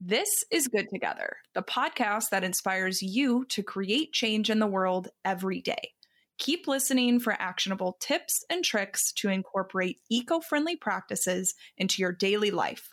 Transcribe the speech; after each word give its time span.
This 0.00 0.44
is 0.52 0.68
Good 0.68 0.88
Together, 0.90 1.38
the 1.54 1.62
podcast 1.62 2.30
that 2.30 2.44
inspires 2.44 3.02
you 3.02 3.44
to 3.46 3.64
create 3.64 4.12
change 4.12 4.48
in 4.48 4.60
the 4.60 4.66
world 4.68 5.08
every 5.24 5.60
day. 5.60 5.90
Keep 6.38 6.68
listening 6.68 7.18
for 7.18 7.32
actionable 7.32 7.96
tips 7.98 8.44
and 8.48 8.64
tricks 8.64 9.12
to 9.14 9.28
incorporate 9.28 9.98
eco 10.08 10.38
friendly 10.38 10.76
practices 10.76 11.56
into 11.76 12.00
your 12.00 12.12
daily 12.12 12.52
life. 12.52 12.90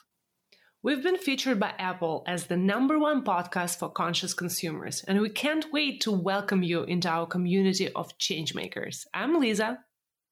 We've 0.82 1.04
been 1.04 1.20
featured 1.20 1.60
by 1.60 1.76
Apple 1.78 2.24
as 2.26 2.48
the 2.48 2.58
number 2.58 2.98
one 2.98 3.24
podcast 3.24 3.78
for 3.78 3.92
conscious 3.92 4.34
consumers, 4.34 5.04
and 5.08 5.22
we 5.22 5.30
can't 5.30 5.72
wait 5.72 6.02
to 6.02 6.12
welcome 6.12 6.64
you 6.64 6.86
into 6.86 7.08
our 7.08 7.28
community 7.28 7.88
of 7.92 8.18
changemakers. 8.18 9.02
I'm 9.14 9.40
Lisa. 9.40 9.78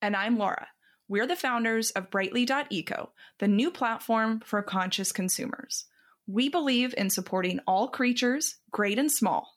And 0.02 0.16
I'm 0.16 0.40
Laura. 0.40 0.70
We're 1.08 1.28
the 1.28 1.36
founders 1.36 1.92
of 1.92 2.10
Brightly.eco, 2.10 3.12
the 3.38 3.48
new 3.48 3.70
platform 3.70 4.42
for 4.44 4.64
conscious 4.64 5.12
consumers. 5.12 5.86
We 6.28 6.50
believe 6.50 6.94
in 6.98 7.10
supporting 7.10 7.60
all 7.68 7.90
creatures, 7.90 8.58
great 8.72 8.98
and 8.98 9.12
small. 9.12 9.54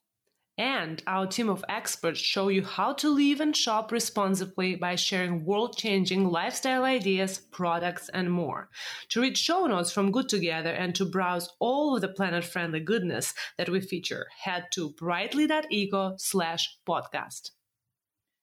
And 0.58 1.02
our 1.06 1.26
team 1.26 1.50
of 1.50 1.64
experts 1.68 2.18
show 2.18 2.48
you 2.48 2.64
how 2.64 2.94
to 2.94 3.10
live 3.10 3.40
and 3.40 3.54
shop 3.54 3.92
responsibly 3.92 4.74
by 4.74 4.94
sharing 4.94 5.44
world 5.44 5.76
changing 5.76 6.24
lifestyle 6.24 6.84
ideas, 6.84 7.38
products, 7.38 8.08
and 8.08 8.32
more. 8.32 8.70
To 9.10 9.20
read 9.20 9.36
show 9.36 9.66
notes 9.66 9.92
from 9.92 10.10
Good 10.10 10.30
Together 10.30 10.70
and 10.70 10.94
to 10.94 11.04
browse 11.04 11.54
all 11.60 11.94
of 11.94 12.00
the 12.00 12.08
planet 12.08 12.42
friendly 12.42 12.80
goodness 12.80 13.34
that 13.58 13.68
we 13.68 13.82
feature, 13.82 14.28
head 14.44 14.68
to 14.72 14.90
brightly.eco 14.90 16.14
slash 16.16 16.78
podcast. 16.88 17.50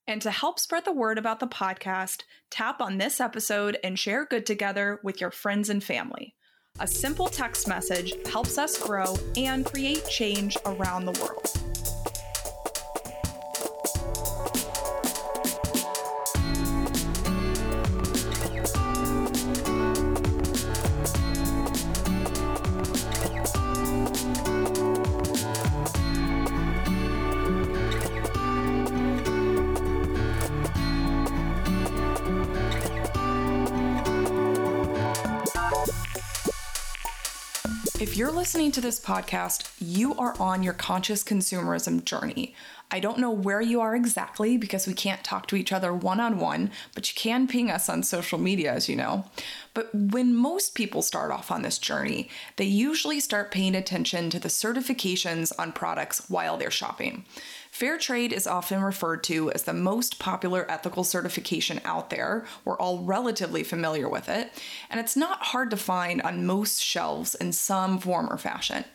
And 0.05 0.21
to 0.21 0.29
help 0.29 0.59
spread 0.59 0.85
the 0.85 0.91
word 0.91 1.17
about 1.17 1.39
the 1.39 1.47
podcast, 1.47 2.23
tap 2.51 2.79
on 2.79 2.99
this 2.99 3.19
episode 3.19 3.79
and 3.83 3.97
share 3.97 4.25
Good 4.25 4.45
Together 4.45 4.99
with 5.03 5.19
your 5.19 5.31
friends 5.31 5.67
and 5.67 5.83
family. 5.83 6.35
A 6.79 6.87
simple 6.87 7.27
text 7.27 7.67
message 7.67 8.15
helps 8.25 8.57
us 8.57 8.79
grow 8.79 9.15
and 9.37 9.63
create 9.63 10.09
change 10.09 10.57
around 10.65 11.05
the 11.05 11.11
world. 11.21 11.72
If 38.13 38.19
you're 38.19 38.31
listening 38.31 38.71
to 38.73 38.79
this 38.79 38.99
podcast, 38.99 39.71
you 39.79 40.13
are 40.19 40.39
on 40.39 40.61
your 40.61 40.75
conscious 40.75 41.23
consumerism 41.23 42.05
journey. 42.05 42.53
I 42.91 42.99
don't 42.99 43.17
know 43.17 43.31
where 43.31 43.59
you 43.59 43.81
are 43.81 43.95
exactly 43.95 44.55
because 44.55 44.85
we 44.85 44.93
can't 44.93 45.23
talk 45.23 45.47
to 45.47 45.55
each 45.55 45.71
other 45.71 45.91
one 45.91 46.19
on 46.19 46.37
one, 46.37 46.69
but 46.93 47.09
you 47.09 47.15
can 47.19 47.47
ping 47.47 47.71
us 47.71 47.89
on 47.89 48.03
social 48.03 48.37
media, 48.37 48.71
as 48.71 48.87
you 48.87 48.95
know. 48.95 49.25
But 49.73 49.89
when 49.95 50.35
most 50.35 50.75
people 50.75 51.01
start 51.01 51.31
off 51.31 51.49
on 51.49 51.63
this 51.63 51.79
journey, 51.79 52.29
they 52.57 52.65
usually 52.65 53.19
start 53.19 53.49
paying 53.49 53.73
attention 53.73 54.29
to 54.29 54.37
the 54.37 54.47
certifications 54.47 55.51
on 55.57 55.71
products 55.71 56.29
while 56.29 56.55
they're 56.55 56.69
shopping. 56.69 57.25
Fair 57.73 57.97
trade 57.97 58.31
is 58.31 58.45
often 58.45 58.83
referred 58.83 59.23
to 59.23 59.51
as 59.51 59.63
the 59.63 59.73
most 59.73 60.19
popular 60.19 60.69
ethical 60.69 61.03
certification 61.03 61.81
out 61.83 62.11
there. 62.11 62.45
We're 62.63 62.77
all 62.77 62.99
relatively 62.99 63.63
familiar 63.63 64.07
with 64.07 64.29
it, 64.29 64.51
and 64.91 64.99
it's 64.99 65.15
not 65.15 65.41
hard 65.41 65.71
to 65.71 65.77
find 65.77 66.21
on 66.21 66.45
most 66.45 66.79
shelves 66.79 67.33
in 67.33 67.51
some 67.51 67.97
form 67.97 68.31
or 68.31 68.37
fashion. 68.37 68.85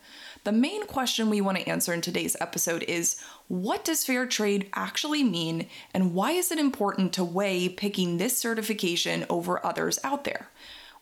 The 0.44 0.52
main 0.52 0.86
question 0.86 1.28
we 1.28 1.40
want 1.40 1.58
to 1.58 1.68
answer 1.68 1.92
in 1.92 2.00
today's 2.00 2.36
episode 2.40 2.84
is 2.84 3.16
what 3.48 3.84
does 3.84 4.04
fair 4.04 4.26
trade 4.26 4.70
actually 4.74 5.24
mean, 5.24 5.66
and 5.92 6.14
why 6.14 6.30
is 6.30 6.52
it 6.52 6.60
important 6.60 7.12
to 7.14 7.24
weigh 7.24 7.68
picking 7.68 8.18
this 8.18 8.38
certification 8.38 9.26
over 9.28 9.66
others 9.66 9.98
out 10.04 10.22
there? 10.22 10.50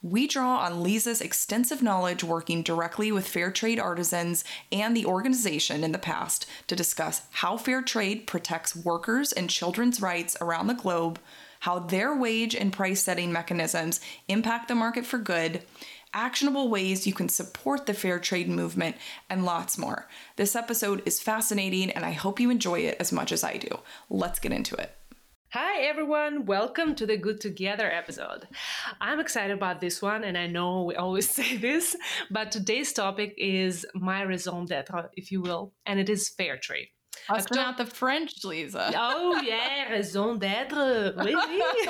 We 0.09 0.28
draw 0.28 0.59
on 0.59 0.84
Lisa's 0.84 1.21
extensive 1.21 1.83
knowledge 1.83 2.22
working 2.22 2.62
directly 2.62 3.11
with 3.11 3.27
fair 3.27 3.50
trade 3.50 3.81
artisans 3.81 4.44
and 4.71 4.97
the 4.97 5.05
organization 5.05 5.83
in 5.83 5.91
the 5.91 5.99
past 5.99 6.47
to 6.69 6.77
discuss 6.77 7.22
how 7.33 7.56
fair 7.56 7.83
trade 7.83 8.25
protects 8.25 8.77
workers 8.77 9.33
and 9.33 9.50
children's 9.50 10.00
rights 10.00 10.37
around 10.41 10.69
the 10.69 10.75
globe, 10.75 11.19
how 11.59 11.81
their 11.81 12.15
wage 12.15 12.55
and 12.55 12.72
price 12.72 13.03
setting 13.03 13.33
mechanisms 13.33 14.00
impact 14.28 14.69
the 14.69 14.77
market 14.77 15.05
for 15.05 15.19
good, 15.19 15.65
actionable 16.15 16.69
ways 16.69 17.09
you 17.09 17.12
can 17.12 17.28
support 17.28 17.87
the 17.87 17.93
fair 17.93 18.21
trade 18.21 18.49
movement, 18.49 18.94
and 19.28 19.44
lots 19.44 19.77
more. 19.77 20.06
This 20.37 20.55
episode 20.55 21.03
is 21.05 21.19
fascinating, 21.19 21.91
and 21.91 22.05
I 22.05 22.12
hope 22.12 22.38
you 22.38 22.49
enjoy 22.50 22.78
it 22.78 22.97
as 23.00 23.11
much 23.11 23.33
as 23.33 23.43
I 23.43 23.56
do. 23.56 23.81
Let's 24.09 24.38
get 24.38 24.53
into 24.53 24.77
it. 24.77 24.95
Hi 25.59 25.84
everyone, 25.84 26.44
welcome 26.44 26.94
to 26.97 27.06
the 27.06 27.17
Good 27.17 27.41
Together 27.41 27.91
episode. 27.91 28.47
I'm 29.00 29.21
excited 29.21 29.56
about 29.56 29.81
this 29.81 30.03
one, 30.03 30.22
and 30.22 30.37
I 30.37 30.47
know 30.49 30.83
we 30.83 30.97
always 30.97 31.31
say 31.39 31.56
this, 31.56 31.97
but 32.31 32.53
today's 32.53 32.93
topic 32.93 33.33
is 33.39 33.87
my 33.94 34.21
raison 34.21 34.67
d'etre, 34.67 35.09
if 35.15 35.33
you 35.33 35.41
will, 35.41 35.72
and 35.87 35.99
it 35.99 36.11
is 36.11 36.28
fair 36.28 36.59
trade. 36.59 36.89
That's 37.28 37.50
not 37.50 37.78
the 37.78 37.87
French, 37.87 38.44
Lisa. 38.44 38.93
Oh 38.97 39.41
yeah, 39.43 39.91
raison 39.91 40.38
d'être. 40.38 41.15
Oui, 41.16 41.34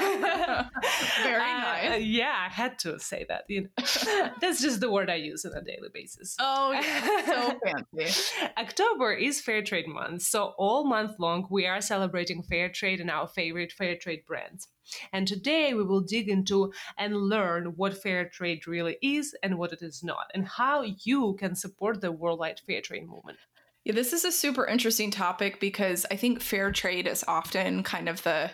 Very 1.22 1.42
uh, 1.42 1.60
nice. 1.60 2.02
yeah, 2.02 2.46
I 2.46 2.52
had 2.52 2.78
to 2.80 2.98
say 2.98 3.26
that. 3.28 3.44
You 3.48 3.62
know, 3.62 4.30
that's 4.40 4.60
just 4.60 4.80
the 4.80 4.90
word 4.90 5.10
I 5.10 5.16
use 5.16 5.44
on 5.44 5.52
a 5.52 5.62
daily 5.62 5.88
basis. 5.92 6.36
Oh, 6.38 6.72
yeah, 6.72 7.24
so 7.26 7.58
fancy. 7.96 8.32
October 8.56 9.12
is 9.12 9.40
Fair 9.40 9.62
Trade 9.62 9.88
Month, 9.88 10.22
so 10.22 10.54
all 10.58 10.84
month 10.84 11.18
long 11.18 11.46
we 11.50 11.66
are 11.66 11.80
celebrating 11.80 12.42
fair 12.42 12.68
trade 12.68 13.00
and 13.00 13.10
our 13.10 13.26
favorite 13.26 13.72
fair 13.72 13.96
trade 13.96 14.24
brands. 14.26 14.68
And 15.12 15.26
today 15.26 15.74
we 15.74 15.82
will 15.82 16.00
dig 16.00 16.28
into 16.28 16.72
and 16.96 17.16
learn 17.16 17.74
what 17.76 18.00
fair 18.00 18.28
trade 18.28 18.66
really 18.66 18.96
is 19.02 19.34
and 19.42 19.58
what 19.58 19.72
it 19.72 19.82
is 19.82 20.04
not, 20.04 20.30
and 20.32 20.46
how 20.46 20.82
you 20.82 21.34
can 21.38 21.54
support 21.56 22.00
the 22.00 22.12
worldwide 22.12 22.60
fair 22.60 22.80
trade 22.80 23.06
movement. 23.08 23.38
Yeah, 23.86 23.92
this 23.92 24.12
is 24.12 24.24
a 24.24 24.32
super 24.32 24.66
interesting 24.66 25.12
topic 25.12 25.60
because 25.60 26.04
I 26.10 26.16
think 26.16 26.40
fair 26.40 26.72
trade 26.72 27.06
is 27.06 27.24
often 27.28 27.84
kind 27.84 28.08
of 28.08 28.20
the 28.24 28.50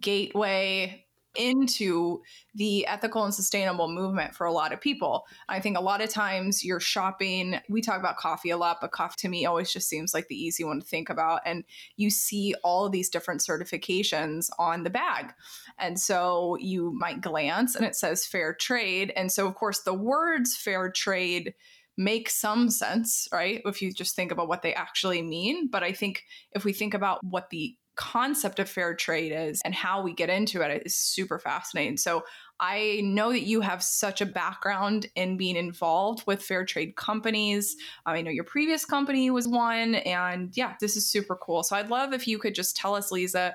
gateway 0.00 1.06
into 1.36 2.20
the 2.56 2.84
ethical 2.88 3.22
and 3.22 3.32
sustainable 3.32 3.86
movement 3.86 4.34
for 4.34 4.44
a 4.44 4.52
lot 4.52 4.72
of 4.72 4.80
people. 4.80 5.24
I 5.48 5.60
think 5.60 5.78
a 5.78 5.80
lot 5.80 6.02
of 6.02 6.10
times 6.10 6.64
you're 6.64 6.80
shopping, 6.80 7.60
we 7.68 7.80
talk 7.80 8.00
about 8.00 8.16
coffee 8.16 8.50
a 8.50 8.56
lot, 8.56 8.78
but 8.80 8.90
coffee 8.90 9.14
to 9.18 9.28
me 9.28 9.46
always 9.46 9.72
just 9.72 9.88
seems 9.88 10.12
like 10.12 10.26
the 10.26 10.34
easy 10.34 10.64
one 10.64 10.80
to 10.80 10.86
think 10.86 11.10
about. 11.10 11.42
And 11.46 11.62
you 11.96 12.10
see 12.10 12.56
all 12.64 12.88
these 12.88 13.08
different 13.08 13.40
certifications 13.40 14.48
on 14.58 14.82
the 14.82 14.90
bag. 14.90 15.32
And 15.78 15.96
so 15.96 16.56
you 16.58 16.92
might 16.98 17.20
glance 17.20 17.76
and 17.76 17.86
it 17.86 17.94
says 17.94 18.26
fair 18.26 18.52
trade. 18.52 19.12
And 19.14 19.30
so, 19.30 19.46
of 19.46 19.54
course, 19.54 19.82
the 19.82 19.94
words 19.94 20.56
fair 20.56 20.90
trade 20.90 21.54
make 21.96 22.30
some 22.30 22.70
sense, 22.70 23.28
right? 23.32 23.60
If 23.64 23.82
you 23.82 23.92
just 23.92 24.16
think 24.16 24.32
about 24.32 24.48
what 24.48 24.62
they 24.62 24.74
actually 24.74 25.22
mean. 25.22 25.68
But 25.68 25.82
I 25.82 25.92
think 25.92 26.24
if 26.52 26.64
we 26.64 26.72
think 26.72 26.94
about 26.94 27.22
what 27.22 27.50
the 27.50 27.76
concept 27.94 28.58
of 28.58 28.68
fair 28.68 28.94
trade 28.94 29.32
is 29.32 29.60
and 29.64 29.74
how 29.74 30.02
we 30.02 30.14
get 30.14 30.30
into 30.30 30.62
it, 30.62 30.82
is 30.86 30.96
super 30.96 31.38
fascinating. 31.38 31.98
So 31.98 32.24
I 32.58 33.00
know 33.04 33.32
that 33.32 33.42
you 33.42 33.60
have 33.60 33.82
such 33.82 34.20
a 34.20 34.26
background 34.26 35.06
in 35.14 35.36
being 35.36 35.56
involved 35.56 36.26
with 36.26 36.42
fair 36.42 36.64
trade 36.64 36.96
companies. 36.96 37.76
I 38.06 38.22
know 38.22 38.30
your 38.30 38.44
previous 38.44 38.84
company 38.84 39.30
was 39.30 39.46
one. 39.46 39.96
And 39.96 40.56
yeah, 40.56 40.74
this 40.80 40.96
is 40.96 41.10
super 41.10 41.36
cool. 41.36 41.62
So 41.62 41.76
I'd 41.76 41.90
love 41.90 42.12
if 42.12 42.26
you 42.26 42.38
could 42.38 42.54
just 42.54 42.76
tell 42.76 42.94
us, 42.94 43.12
Lisa, 43.12 43.54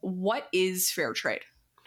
what 0.00 0.48
is 0.52 0.90
fair 0.90 1.12
trade? 1.12 1.42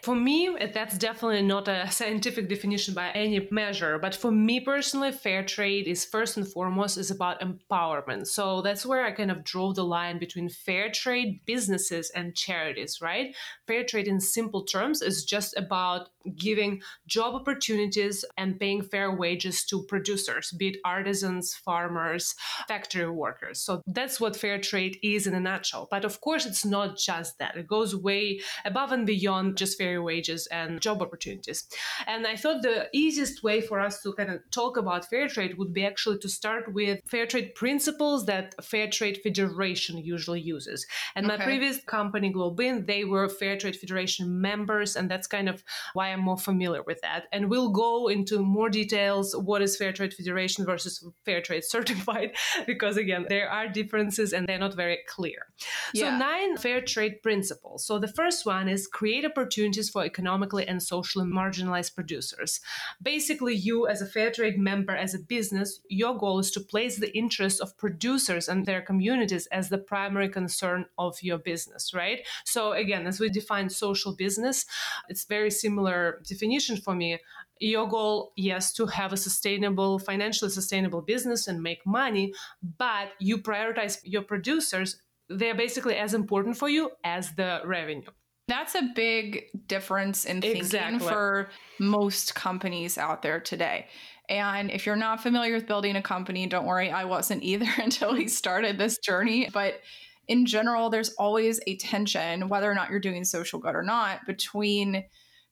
For 0.08 0.16
me, 0.16 0.56
that's 0.74 0.98
definitely 0.98 1.42
not 1.42 1.68
a 1.68 1.86
scientific 1.92 2.48
definition 2.48 2.94
by 2.94 3.10
any 3.10 3.46
measure, 3.52 4.00
but 4.00 4.16
for 4.16 4.32
me 4.32 4.62
personally, 4.62 5.12
fair 5.12 5.44
trade 5.44 5.86
is 5.86 6.06
first 6.06 6.38
and 6.38 6.48
foremost 6.48 6.98
is 6.98 7.12
about 7.12 7.42
empowerment. 7.42 8.28
So 8.28 8.62
that's 8.62 8.86
where 8.86 9.04
I 9.04 9.12
kind 9.12 9.32
of 9.32 9.44
draw 9.44 9.74
the 9.74 9.84
line 9.84 10.18
between 10.18 10.48
fair 10.48 10.90
trade 10.90 11.42
businesses 11.46 12.10
and 12.16 12.34
charities, 12.34 13.00
right? 13.02 13.36
Fair 13.68 13.84
trade 13.84 14.08
in 14.08 14.22
simple 14.22 14.64
terms 14.64 15.02
is 15.02 15.26
just 15.26 15.58
about 15.58 16.08
giving 16.38 16.82
job 17.06 17.36
opportunities 17.36 18.24
and 18.38 18.58
paying 18.58 18.82
fair 18.82 19.14
wages 19.14 19.66
to 19.66 19.84
producers, 19.84 20.54
be 20.58 20.70
it 20.70 20.78
artisans, 20.86 21.54
farmers, 21.54 22.34
factory 22.68 23.10
workers. 23.10 23.60
So 23.60 23.82
that's 23.86 24.22
what 24.22 24.38
fair 24.38 24.60
trade 24.60 25.00
is 25.04 25.28
in 25.28 25.34
a 25.34 25.40
nutshell. 25.42 25.90
But 25.92 26.06
of 26.06 26.22
course, 26.22 26.46
it's 26.46 26.64
not 26.64 26.98
just 26.98 27.40
that. 27.40 27.58
It 27.58 27.68
goes 27.68 27.94
way 27.94 28.40
above 28.64 28.94
and 28.94 29.06
beyond 29.06 29.58
just 29.58 29.78
fair 29.78 29.97
wages 30.04 30.48
and 30.48 30.82
job 30.82 31.02
opportunities. 31.02 31.66
And 32.06 32.26
I 32.26 32.36
thought 32.36 32.62
the 32.62 32.88
easiest 32.94 33.44
way 33.44 33.62
for 33.62 33.80
us 33.80 34.02
to 34.04 34.14
kind 34.14 34.32
of 34.32 34.42
talk 34.52 34.78
about 34.78 35.10
fair 35.10 35.28
trade 35.28 35.58
would 35.58 35.74
be 35.74 35.86
actually 35.86 36.20
to 36.20 36.30
start 36.30 36.74
with 36.74 37.00
fair 37.08 37.26
trade 37.26 37.56
principles 37.56 38.26
that 38.26 38.54
Fair 38.64 38.88
Trade 38.90 39.20
Federation 39.24 39.98
usually 39.98 40.42
uses. 40.42 40.86
And 41.16 41.26
okay. 41.26 41.38
my 41.38 41.44
previous 41.44 41.78
company, 41.84 42.34
GlobeIn, 42.34 42.88
they 42.88 43.04
were 43.04 43.30
Fair 43.30 43.58
Trade 43.58 43.76
Federation 43.76 44.42
members, 44.42 44.96
and 44.96 45.10
that's 45.10 45.28
kind 45.28 45.50
of 45.50 45.64
why 45.94 46.10
I'm 46.10 46.22
more 46.22 46.38
familiar 46.38 46.84
with 46.84 47.02
that. 47.02 47.26
And 47.32 47.50
we'll 47.50 47.72
go 47.72 48.08
into 48.08 48.40
more 48.40 48.70
details 48.70 49.36
what 49.36 49.62
is 49.62 49.78
Fair 49.78 49.94
Trade 49.94 50.14
Federation 50.14 50.66
versus 50.66 51.06
Fair 51.26 51.42
Trade 51.42 51.64
Certified, 51.78 52.36
because 52.66 52.98
again, 52.98 53.26
there 53.30 53.50
are 53.50 53.68
differences 53.68 54.34
and 54.34 54.48
they're 54.48 54.60
not 54.60 54.76
very 54.76 55.00
clear. 55.08 55.48
Yeah. 55.94 56.12
So, 56.12 56.18
nine 56.18 56.58
fair 56.58 56.82
trade 56.82 57.22
principles. 57.22 57.86
So, 57.86 58.00
the 58.00 58.08
first 58.08 58.46
one 58.46 58.68
is 58.68 58.88
create 58.88 59.26
opportunities 59.26 59.77
for 59.86 60.04
economically 60.04 60.68
and 60.68 60.82
socially 60.82 61.26
marginalized 61.26 61.96
producers. 61.96 62.60
Basically, 63.02 63.54
you 63.54 63.88
as 63.88 64.02
a 64.02 64.06
fair 64.06 64.32
trade 64.32 64.58
member, 64.58 64.96
as 64.96 65.14
a 65.14 65.20
business, 65.20 65.80
your 65.90 66.18
goal 66.18 66.40
is 66.40 66.52
to 66.52 66.60
place 66.60 66.98
the 66.98 67.16
interests 67.16 67.60
of 67.60 67.78
producers 67.78 68.50
and 68.50 68.66
their 68.66 68.82
communities 68.82 69.48
as 69.48 69.70
the 69.70 69.78
primary 69.78 70.30
concern 70.30 70.86
of 70.98 71.22
your 71.22 71.38
business, 71.38 71.94
right? 71.94 72.26
So, 72.46 72.72
again, 72.74 73.06
as 73.08 73.20
we 73.20 73.30
define 73.30 73.70
social 73.70 74.16
business, 74.16 74.66
it's 75.10 75.26
very 75.26 75.52
similar 75.52 76.22
definition 76.28 76.78
for 76.78 76.96
me 76.96 77.20
your 77.60 77.88
goal 77.88 78.34
yes 78.36 78.74
to 78.74 78.86
have 78.86 79.14
a 79.14 79.18
sustainable 79.18 80.00
financially 80.00 80.52
sustainable 80.52 81.02
business 81.02 81.48
and 81.48 81.62
make 81.62 81.86
money 81.86 82.34
but 82.78 83.10
you 83.20 83.40
prioritize 83.40 84.00
your 84.04 84.22
producers 84.22 85.02
they're 85.30 85.56
basically 85.56 85.96
as 85.96 86.14
important 86.14 86.58
for 86.58 86.70
you 86.70 86.92
as 87.04 87.34
the 87.34 87.62
revenue 87.66 88.12
that's 88.48 88.76
a 88.76 88.90
big 88.96 89.46
difference 89.68 90.26
in 90.26 90.42
thinking 90.42 90.62
exactly. 90.62 91.00
for 91.00 91.50
most 91.80 92.34
companies 92.34 92.98
out 92.98 93.22
there 93.22 93.40
today. 93.40 93.88
And 94.30 94.72
if 94.72 94.86
you're 94.86 94.96
not 94.96 95.22
familiar 95.22 95.54
with 95.54 95.68
building 95.68 95.96
a 95.96 96.02
company, 96.02 96.48
don't 96.48 96.66
worry, 96.66 96.90
I 96.90 97.06
wasn't 97.06 97.44
either 97.44 97.68
until 97.78 98.14
we 98.14 98.28
started 98.28 98.78
this 98.78 98.98
journey. 98.98 99.50
But 99.54 99.82
in 100.28 100.46
general, 100.46 100.90
there's 100.90 101.10
always 101.16 101.60
a 101.68 101.78
tension, 101.78 102.50
whether 102.50 102.70
or 102.70 102.76
not 102.76 102.90
you're 102.90 103.00
doing 103.00 103.24
social 103.24 103.60
good 103.60 103.76
or 103.76 103.84
not, 103.84 104.26
between 104.26 105.06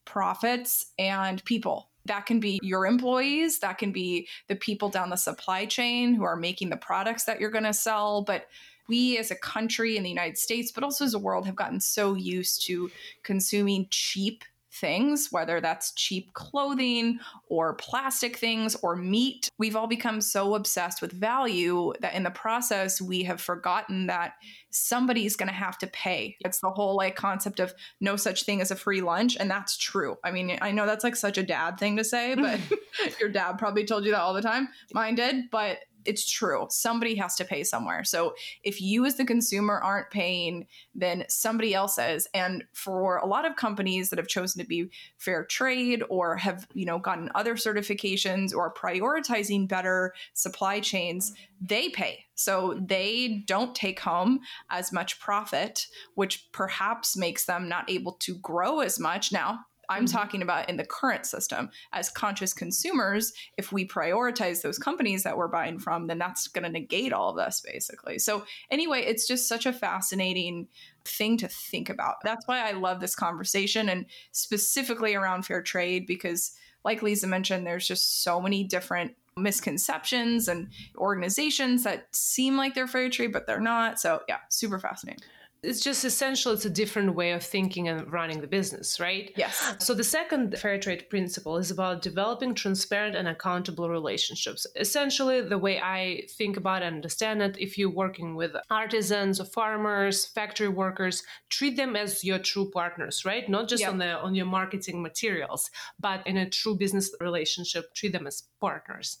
profits 0.04 0.86
and 0.98 1.44
people. 1.44 1.90
That 2.04 2.26
can 2.26 2.38
be 2.38 2.60
your 2.62 2.86
employees, 2.86 3.58
that 3.60 3.78
can 3.78 3.90
be 3.90 4.28
the 4.48 4.54
people 4.54 4.88
down 4.88 5.10
the 5.10 5.16
supply 5.16 5.66
chain 5.66 6.14
who 6.14 6.22
are 6.24 6.36
making 6.36 6.70
the 6.70 6.76
products 6.76 7.24
that 7.24 7.40
you're 7.40 7.50
going 7.50 7.64
to 7.64 7.72
sell. 7.72 8.22
But 8.22 8.46
we 8.88 9.18
as 9.18 9.30
a 9.30 9.36
country 9.36 9.96
in 9.96 10.02
the 10.02 10.08
United 10.08 10.38
States, 10.38 10.72
but 10.72 10.84
also 10.84 11.04
as 11.04 11.14
a 11.14 11.18
world, 11.18 11.46
have 11.46 11.56
gotten 11.56 11.80
so 11.80 12.14
used 12.14 12.66
to 12.66 12.90
consuming 13.22 13.86
cheap 13.90 14.44
things, 14.76 15.28
whether 15.30 15.60
that's 15.60 15.92
cheap 15.92 16.32
clothing 16.34 17.18
or 17.48 17.74
plastic 17.74 18.36
things 18.36 18.76
or 18.82 18.96
meat. 18.96 19.48
We've 19.58 19.76
all 19.76 19.86
become 19.86 20.20
so 20.20 20.54
obsessed 20.54 21.00
with 21.00 21.12
value 21.12 21.92
that 22.00 22.14
in 22.14 22.22
the 22.22 22.30
process, 22.30 23.00
we 23.00 23.22
have 23.24 23.40
forgotten 23.40 24.06
that 24.06 24.34
somebody's 24.70 25.36
going 25.36 25.48
to 25.48 25.54
have 25.54 25.78
to 25.78 25.86
pay. 25.86 26.36
It's 26.40 26.60
the 26.60 26.70
whole 26.70 26.96
like 26.96 27.16
concept 27.16 27.60
of 27.60 27.74
no 28.00 28.16
such 28.16 28.44
thing 28.44 28.60
as 28.60 28.70
a 28.70 28.76
free 28.76 29.00
lunch. 29.00 29.36
And 29.38 29.50
that's 29.50 29.76
true. 29.76 30.16
I 30.24 30.30
mean, 30.30 30.58
I 30.60 30.72
know 30.72 30.86
that's 30.86 31.04
like 31.04 31.16
such 31.16 31.38
a 31.38 31.42
dad 31.42 31.78
thing 31.78 31.96
to 31.96 32.04
say, 32.04 32.34
but 32.34 32.60
your 33.20 33.30
dad 33.30 33.54
probably 33.54 33.84
told 33.84 34.04
you 34.04 34.12
that 34.12 34.20
all 34.20 34.34
the 34.34 34.42
time. 34.42 34.68
Mine 34.92 35.14
did. 35.14 35.50
But 35.50 35.78
it's 36.06 36.30
true. 36.30 36.66
Somebody 36.70 37.14
has 37.16 37.34
to 37.36 37.44
pay 37.44 37.64
somewhere. 37.64 38.04
So 38.04 38.34
if 38.62 38.80
you 38.80 39.04
as 39.04 39.16
the 39.16 39.24
consumer 39.24 39.78
aren't 39.78 40.10
paying, 40.10 40.66
then 40.94 41.24
somebody 41.28 41.74
else 41.74 41.98
is. 41.98 42.28
And 42.34 42.64
for 42.72 43.18
a 43.18 43.26
lot 43.26 43.44
of 43.44 43.56
companies 43.56 44.10
that 44.10 44.18
have 44.18 44.28
chosen 44.28 44.60
to 44.62 44.66
be 44.66 44.90
fair 45.18 45.44
trade 45.44 46.02
or 46.08 46.36
have, 46.36 46.66
you 46.74 46.86
know, 46.86 46.98
gotten 46.98 47.30
other 47.34 47.54
certifications 47.54 48.54
or 48.54 48.72
prioritizing 48.72 49.68
better 49.68 50.14
supply 50.34 50.80
chains, 50.80 51.32
they 51.60 51.88
pay. 51.88 52.24
So 52.34 52.78
they 52.80 53.44
don't 53.46 53.74
take 53.74 54.00
home 54.00 54.40
as 54.70 54.92
much 54.92 55.18
profit, 55.20 55.86
which 56.14 56.50
perhaps 56.52 57.16
makes 57.16 57.46
them 57.46 57.68
not 57.68 57.88
able 57.90 58.12
to 58.12 58.34
grow 58.36 58.80
as 58.80 59.00
much. 59.00 59.32
Now, 59.32 59.60
I'm 59.88 60.04
mm-hmm. 60.04 60.16
talking 60.16 60.42
about 60.42 60.68
in 60.68 60.76
the 60.76 60.84
current 60.84 61.26
system 61.26 61.70
as 61.92 62.10
conscious 62.10 62.52
consumers. 62.52 63.32
If 63.56 63.72
we 63.72 63.86
prioritize 63.86 64.62
those 64.62 64.78
companies 64.78 65.22
that 65.22 65.36
we're 65.36 65.48
buying 65.48 65.78
from, 65.78 66.06
then 66.06 66.18
that's 66.18 66.48
going 66.48 66.64
to 66.64 66.70
negate 66.70 67.12
all 67.12 67.30
of 67.30 67.36
this 67.36 67.60
basically. 67.60 68.18
So, 68.18 68.44
anyway, 68.70 69.02
it's 69.02 69.26
just 69.26 69.48
such 69.48 69.66
a 69.66 69.72
fascinating 69.72 70.68
thing 71.04 71.36
to 71.38 71.48
think 71.48 71.88
about. 71.88 72.16
That's 72.24 72.46
why 72.46 72.68
I 72.68 72.72
love 72.72 73.00
this 73.00 73.14
conversation 73.14 73.88
and 73.88 74.06
specifically 74.32 75.14
around 75.14 75.46
fair 75.46 75.62
trade 75.62 76.06
because, 76.06 76.52
like 76.84 77.02
Lisa 77.02 77.26
mentioned, 77.26 77.66
there's 77.66 77.88
just 77.88 78.22
so 78.22 78.40
many 78.40 78.64
different 78.64 79.14
misconceptions 79.38 80.48
and 80.48 80.68
organizations 80.96 81.84
that 81.84 82.08
seem 82.14 82.56
like 82.56 82.74
they're 82.74 82.86
fair 82.86 83.10
trade, 83.10 83.32
but 83.32 83.46
they're 83.46 83.60
not. 83.60 84.00
So, 84.00 84.22
yeah, 84.28 84.38
super 84.48 84.78
fascinating 84.78 85.22
it's 85.66 85.80
just 85.80 86.04
essential 86.04 86.52
it's 86.52 86.64
a 86.64 86.70
different 86.70 87.14
way 87.14 87.32
of 87.32 87.42
thinking 87.42 87.88
and 87.88 88.10
running 88.12 88.40
the 88.40 88.46
business 88.46 89.00
right? 89.00 89.32
Yes. 89.36 89.74
So 89.78 89.94
the 89.94 90.04
second 90.04 90.58
fair 90.58 90.78
trade 90.78 91.08
principle 91.10 91.56
is 91.56 91.70
about 91.70 92.02
developing 92.02 92.54
transparent 92.54 93.16
and 93.16 93.28
accountable 93.28 93.88
relationships. 93.90 94.66
Essentially 94.76 95.40
the 95.40 95.58
way 95.58 95.80
i 95.80 96.22
think 96.38 96.56
about 96.56 96.82
and 96.82 96.96
understand 96.96 97.42
it 97.42 97.56
if 97.58 97.76
you're 97.76 97.90
working 98.04 98.34
with 98.34 98.52
artisans 98.70 99.40
or 99.40 99.44
farmers 99.44 100.26
factory 100.26 100.68
workers 100.68 101.22
treat 101.50 101.76
them 101.76 101.96
as 101.96 102.24
your 102.24 102.38
true 102.38 102.70
partners 102.70 103.24
right? 103.24 103.48
Not 103.48 103.68
just 103.68 103.82
yep. 103.82 103.90
on 103.92 103.98
the 103.98 104.12
on 104.26 104.34
your 104.34 104.46
marketing 104.46 105.02
materials 105.02 105.70
but 105.98 106.26
in 106.26 106.36
a 106.36 106.48
true 106.48 106.76
business 106.76 107.10
relationship 107.20 107.94
treat 107.94 108.12
them 108.12 108.26
as 108.26 108.44
partners. 108.60 109.18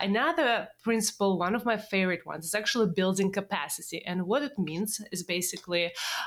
Another 0.00 0.68
principle 0.82 1.38
one 1.38 1.54
of 1.54 1.64
my 1.64 1.76
favorite 1.76 2.24
ones 2.26 2.44
is 2.46 2.54
actually 2.54 2.92
building 2.94 3.30
capacity. 3.32 4.04
And 4.04 4.26
what 4.26 4.42
it 4.42 4.58
means 4.58 5.00
is 5.12 5.22
basically 5.22 5.81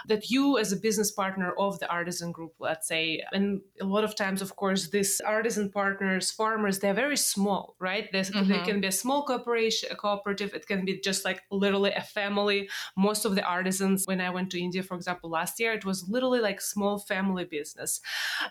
that 0.07 0.29
you 0.29 0.57
as 0.57 0.71
a 0.71 0.77
business 0.77 1.11
partner 1.11 1.53
of 1.57 1.79
the 1.79 1.89
artisan 1.89 2.31
group 2.31 2.53
let's 2.59 2.87
say 2.87 3.21
and 3.31 3.61
a 3.81 3.85
lot 3.85 4.03
of 4.03 4.15
times 4.15 4.41
of 4.41 4.55
course 4.55 4.89
these 4.89 5.21
artisan 5.25 5.69
partners 5.69 6.31
farmers 6.31 6.79
they're 6.79 6.93
very 7.05 7.17
small 7.17 7.75
right? 7.79 8.11
Mm-hmm. 8.11 8.51
they 8.51 8.59
can 8.59 8.81
be 8.81 8.87
a 8.87 8.91
small 8.91 9.23
corporation 9.25 9.89
a 9.91 9.95
cooperative. 9.95 10.53
It 10.53 10.67
can 10.67 10.85
be 10.85 10.99
just 10.99 11.25
like 11.25 11.41
literally 11.51 11.91
a 11.91 12.01
family. 12.01 12.69
Most 12.97 13.25
of 13.25 13.35
the 13.35 13.43
artisans 13.43 14.05
when 14.05 14.21
i 14.21 14.29
went 14.29 14.49
to 14.51 14.59
india 14.59 14.83
for 14.83 14.95
example 14.95 15.29
last 15.29 15.59
year 15.59 15.73
it 15.73 15.85
was 15.85 16.07
literally 16.07 16.39
like 16.39 16.61
small 16.61 16.99
family 16.99 17.45
business. 17.45 18.01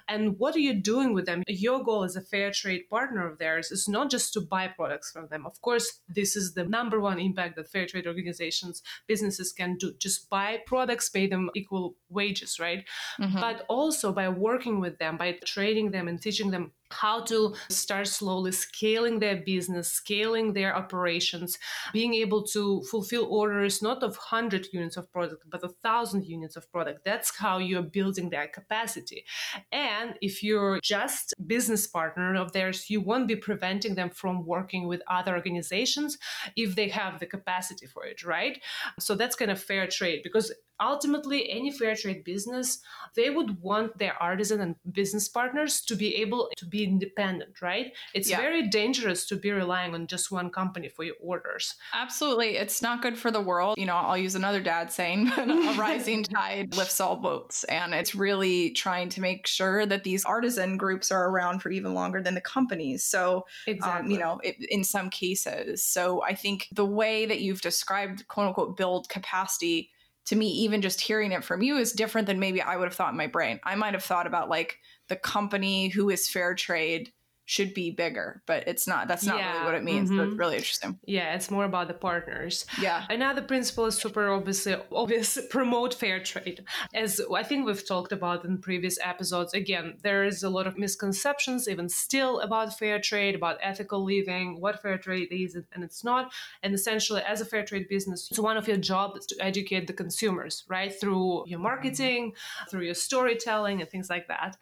And 0.09 0.39
what 0.39 0.55
are 0.57 0.61
you 0.69 0.75
doing 0.75 1.15
with 1.15 1.27
them? 1.27 1.43
Your 1.49 1.83
goal 1.83 2.05
as 2.05 2.17
a 2.17 2.21
fair 2.21 2.51
trade 2.51 2.85
partner 2.89 3.27
of 3.27 3.39
theirs 3.39 3.71
is 3.71 3.89
not 3.89 4.11
just 4.11 4.33
to 4.35 4.41
buy 4.41 4.69
products 4.69 5.11
from 5.11 5.29
them. 5.29 5.47
Of 5.47 5.61
course 5.61 6.01
this 6.09 6.37
is 6.37 6.55
the 6.55 6.65
number 6.65 7.01
one 7.01 7.19
impact 7.19 7.57
that 7.57 7.71
fair 7.71 7.87
trade 7.87 8.07
organizations 8.07 8.83
businesses 9.07 9.53
can 9.53 9.77
do. 9.77 9.93
Just 9.99 10.29
buy 10.31 10.59
products 10.67 10.84
products 10.85 11.09
pay 11.09 11.27
them 11.27 11.51
equal 11.55 11.97
wages, 12.11 12.59
right? 12.61 12.85
Mm-hmm. 13.19 13.41
But 13.41 13.65
also 13.69 14.13
by 14.13 14.29
working 14.29 14.81
with 14.81 14.99
them, 14.99 15.17
by 15.17 15.39
training 15.45 15.93
them 15.93 16.09
and 16.09 16.21
teaching 16.21 16.51
them 16.51 16.73
how 16.95 17.21
to 17.25 17.55
start 17.69 18.07
slowly 18.07 18.53
scaling 18.53 19.19
their 19.19 19.37
business, 19.37 19.89
scaling 19.89 20.53
their 20.53 20.75
operations, 20.77 21.59
being 21.93 22.15
able 22.15 22.43
to 22.43 22.83
fulfill 22.91 23.27
orders 23.27 23.83
not 23.83 24.03
of 24.03 24.13
100 24.13 24.69
units 24.73 24.97
of 24.97 25.11
product, 25.13 25.45
but 25.51 25.63
a 25.63 25.67
1,000 25.67 26.25
units 26.25 26.57
of 26.57 26.71
product. 26.71 27.05
That's 27.05 27.37
how 27.37 27.59
you're 27.59 27.83
building 27.83 28.31
their 28.31 28.49
capacity. 28.49 29.25
And 29.73 30.15
if 30.21 30.43
you're 30.43 30.81
just 30.83 31.35
business 31.47 31.87
partner 31.87 32.35
of 32.37 32.53
theirs, 32.53 32.89
you 32.89 33.01
won't 33.01 33.29
be 33.29 33.37
preventing 33.37 33.95
them 33.95 34.11
from 34.11 34.47
working 34.47 34.87
with 34.87 35.03
other 35.09 35.35
organizations 35.35 36.19
if 36.57 36.75
they 36.77 36.89
have 36.89 37.21
the 37.21 37.27
capacity 37.27 37.87
for 37.87 38.05
it, 38.05 38.25
right? 38.25 38.61
So 38.99 39.15
that's 39.15 39.37
kind 39.37 39.51
of 39.51 39.61
fair 39.61 39.87
trade 39.87 40.21
because 40.23 40.53
ultimately 40.81 41.51
any 41.51 41.71
fair 41.71 41.95
trade 41.95 42.25
business 42.25 42.81
they 43.15 43.31
would 43.31 43.63
want 43.63 43.97
their 43.99 44.21
artisan 44.21 44.61
and 44.61 44.75
business 44.91 45.29
partners 45.29 45.81
to 45.81 45.95
be 45.95 46.17
able 46.17 46.51
to 46.57 46.67
be 46.67 46.84
independent 46.85 47.61
right? 47.61 47.93
It's 48.15 48.31
yeah. 48.31 48.41
very 48.41 48.69
dangerous 48.69 49.27
to 49.27 49.37
be 49.37 49.51
relying 49.51 49.95
on 49.95 50.07
just 50.07 50.31
one 50.31 50.51
company 50.51 50.89
for 50.89 51.05
your 51.05 51.17
orders. 51.21 51.75
Absolutely. 51.95 52.57
It's 52.57 52.83
not 52.83 53.03
good 53.03 53.19
for 53.19 53.31
the 53.31 53.41
world. 53.41 53.79
You 53.79 53.87
know 53.87 53.95
i'll 53.95 54.19
use 54.19 54.35
another 54.35 54.61
dad 54.61 54.93
saying 54.93 55.29
a 55.37 55.75
rising 55.79 56.23
tide 56.37 56.77
lifts 56.77 57.01
all 57.01 57.17
boats. 57.17 57.65
And 57.65 57.95
it's 57.95 58.15
really 58.15 58.71
trying 58.71 59.09
to 59.11 59.21
make 59.21 59.47
sure 59.47 59.87
that 59.87 60.05
these 60.05 60.25
artisan 60.25 60.77
groups 60.77 61.11
are 61.11 61.29
around 61.29 61.61
for 61.61 61.71
even 61.71 61.95
longer 61.95 62.23
than 62.23 62.35
the 62.35 62.41
companies. 62.41 63.05
So 63.05 63.47
exactly. 63.67 64.07
um, 64.07 64.11
you 64.11 64.19
know 64.19 64.41
it, 64.43 64.57
in 64.71 64.85
some 64.85 65.11
cases. 65.11 65.85
So 65.85 66.23
i 66.23 66.35
think 66.35 66.69
the 66.73 66.87
way 66.87 67.27
that 67.27 67.41
you've 67.41 67.61
described 67.61 68.27
quote 68.29 68.49
unquote 68.49 68.77
build 68.77 69.09
capacity 69.09 69.91
to 70.27 70.37
me, 70.37 70.47
even 70.49 70.83
just 70.83 71.01
hearing 71.01 71.33
it 71.33 71.45
from 71.45 71.63
you 71.63 71.77
is 71.77 71.93
different 71.93 72.27
than 72.27 72.41
maybe 72.41 72.61
I 72.61 72.77
would 72.77 72.87
have 72.87 72.95
thought 72.95 73.13
in 73.13 73.19
my 73.19 73.27
brain. 73.27 73.61
I 73.65 73.75
might 73.75 73.95
have 73.95 74.05
thought 74.05 74.27
about 74.27 74.49
like 74.49 74.79
the 75.09 75.17
company 75.17 75.89
who 75.89 76.11
is 76.11 76.29
fair 76.29 76.55
trade 76.55 77.13
should 77.47 77.75
be 77.75 77.91
bigger, 77.91 78.43
but 78.47 78.67
it's 78.67 78.87
not. 78.87 79.07
That's 79.07 79.25
not 79.25 79.39
Yeah, 79.39 79.53
really 79.53 79.65
what 79.67 79.75
it 79.75 79.85
means. 79.85 80.09
So 80.09 80.17
mhm. 80.17 80.29
it's 80.29 80.39
really 80.39 80.57
interesting. 80.57 80.99
Yeah, 81.05 81.35
it's 81.35 81.51
more 81.51 81.65
about 81.65 81.89
the 81.89 81.95
partners. 81.95 82.65
Yeah. 82.81 83.05
Another 83.11 83.43
principle 83.43 83.87
is 83.87 83.97
super 83.97 84.31
obviously 84.31 84.77
obvious 84.91 85.39
promote 85.51 85.95
fair 85.95 86.23
trade. 86.23 86.65
As 86.95 87.21
I 87.33 87.43
think 87.43 87.67
we've 87.67 87.87
talked 87.87 88.13
about 88.13 88.45
in 88.45 88.59
previous 88.59 88.99
episodes, 89.03 89.53
again, 89.53 89.99
there 90.03 90.25
is 90.25 90.43
a 90.43 90.49
lot 90.49 90.67
of 90.67 90.79
misconceptions 90.79 91.69
even 91.69 91.89
still 91.89 92.41
about 92.41 92.79
fair 92.79 92.99
trade, 92.99 93.35
about 93.35 93.59
ethical 93.63 94.05
living, 94.05 94.61
what 94.61 94.81
fair 94.81 94.99
trade 94.99 95.29
is 95.31 95.55
and 95.55 95.85
it's 95.85 96.03
not. 96.03 96.33
And 96.63 96.75
essentially 96.75 97.23
as 97.23 97.41
a 97.41 97.45
fair 97.45 97.65
trade 97.65 97.89
business, 97.89 98.29
it's 98.31 98.41
one 98.41 98.57
of 98.57 98.67
your 98.67 98.79
jobs 98.79 99.27
to 99.27 99.37
educate 99.41 99.87
the 99.87 99.93
consumers, 99.93 100.65
right? 100.69 100.93
Through 100.99 101.45
your 101.47 101.61
marketing, 101.61 102.33
through 102.71 102.85
your 102.87 102.95
storytelling 102.95 103.81
and 103.81 103.91
things 103.91 104.09
like 104.09 104.29
that. 104.29 104.57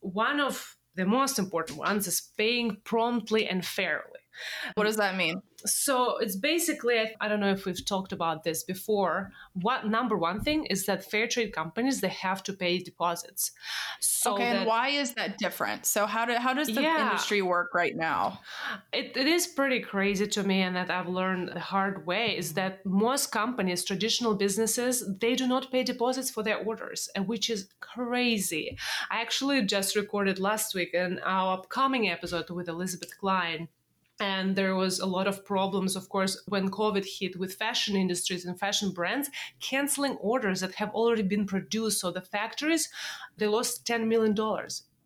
One 0.00 0.40
of 0.40 0.77
the 0.98 1.06
most 1.06 1.38
important 1.38 1.78
ones 1.78 2.08
is 2.08 2.32
paying 2.36 2.78
promptly 2.82 3.46
and 3.46 3.64
fairly. 3.64 4.18
What 4.74 4.84
does 4.84 4.96
that 4.96 5.16
mean? 5.16 5.42
So 5.66 6.18
it's 6.18 6.36
basically, 6.36 6.98
I- 7.20 7.28
don't 7.28 7.40
know 7.40 7.50
if 7.50 7.64
we've 7.66 7.84
talked 7.84 8.12
about 8.12 8.44
this 8.44 8.62
before. 8.62 9.32
What 9.54 9.86
number 9.86 10.16
one 10.16 10.40
thing 10.40 10.64
is 10.66 10.86
that 10.86 11.10
fair 11.10 11.26
trade 11.26 11.52
companies 11.52 12.00
they 12.00 12.08
have 12.08 12.42
to 12.44 12.52
pay 12.52 12.78
deposits. 12.78 13.50
So 14.00 14.34
okay, 14.34 14.44
and 14.44 14.66
why 14.66 14.88
is 14.88 15.14
that 15.14 15.36
different? 15.38 15.84
So 15.84 16.06
how 16.06 16.24
do 16.24 16.34
how 16.34 16.54
does 16.54 16.68
the 16.68 16.82
Yeah. 16.82 17.02
industry 17.04 17.42
work 17.42 17.74
right 17.74 17.96
now? 17.96 18.40
it, 18.92 19.16
it 19.16 19.26
is 19.26 19.46
pretty 19.46 19.80
crazy 19.80 20.26
to 20.26 20.42
me, 20.42 20.62
and 20.62 20.74
that 20.76 20.90
I've 20.90 21.08
learned 21.08 21.48
the 21.54 21.60
hard 21.60 22.06
way 22.06 22.36
is 22.36 22.54
that 22.54 22.84
most 22.86 23.32
companies, 23.32 23.84
traditional 23.84 24.34
businesses, 24.34 25.04
they 25.20 25.34
do 25.34 25.46
not 25.46 25.70
pay 25.72 25.82
deposits 25.82 26.30
for 26.30 26.42
their 26.42 26.58
orders, 26.58 27.08
and 27.14 27.26
which 27.28 27.50
is 27.50 27.68
crazy. 27.80 28.76
I 29.10 29.20
actually 29.20 29.62
just 29.62 29.96
recorded 29.96 30.38
last 30.38 30.74
week 30.74 30.94
in 30.94 31.18
our 31.20 31.58
upcoming 31.58 32.08
episode 32.08 32.48
with 32.50 32.68
Elizabeth 32.68 33.18
Cline. 33.18 33.68
And 34.20 34.56
there 34.56 34.74
was 34.74 34.98
a 34.98 35.06
lot 35.06 35.26
of 35.26 35.44
problems, 35.44 35.94
of 35.94 36.08
course, 36.08 36.42
when 36.46 36.70
COVID 36.70 37.06
hit 37.18 37.38
with 37.38 37.54
fashion 37.54 37.96
industries 37.96 38.44
and 38.44 38.58
fashion 38.58 38.90
brands 38.90 39.30
canceling 39.60 40.16
orders 40.16 40.60
that 40.60 40.74
have 40.74 40.90
already 40.90 41.22
been 41.22 41.46
produced. 41.46 42.00
So 42.00 42.10
the 42.10 42.20
factories, 42.20 42.88
they 43.36 43.46
lost 43.46 43.86
$10 43.86 44.06
million. 44.06 44.34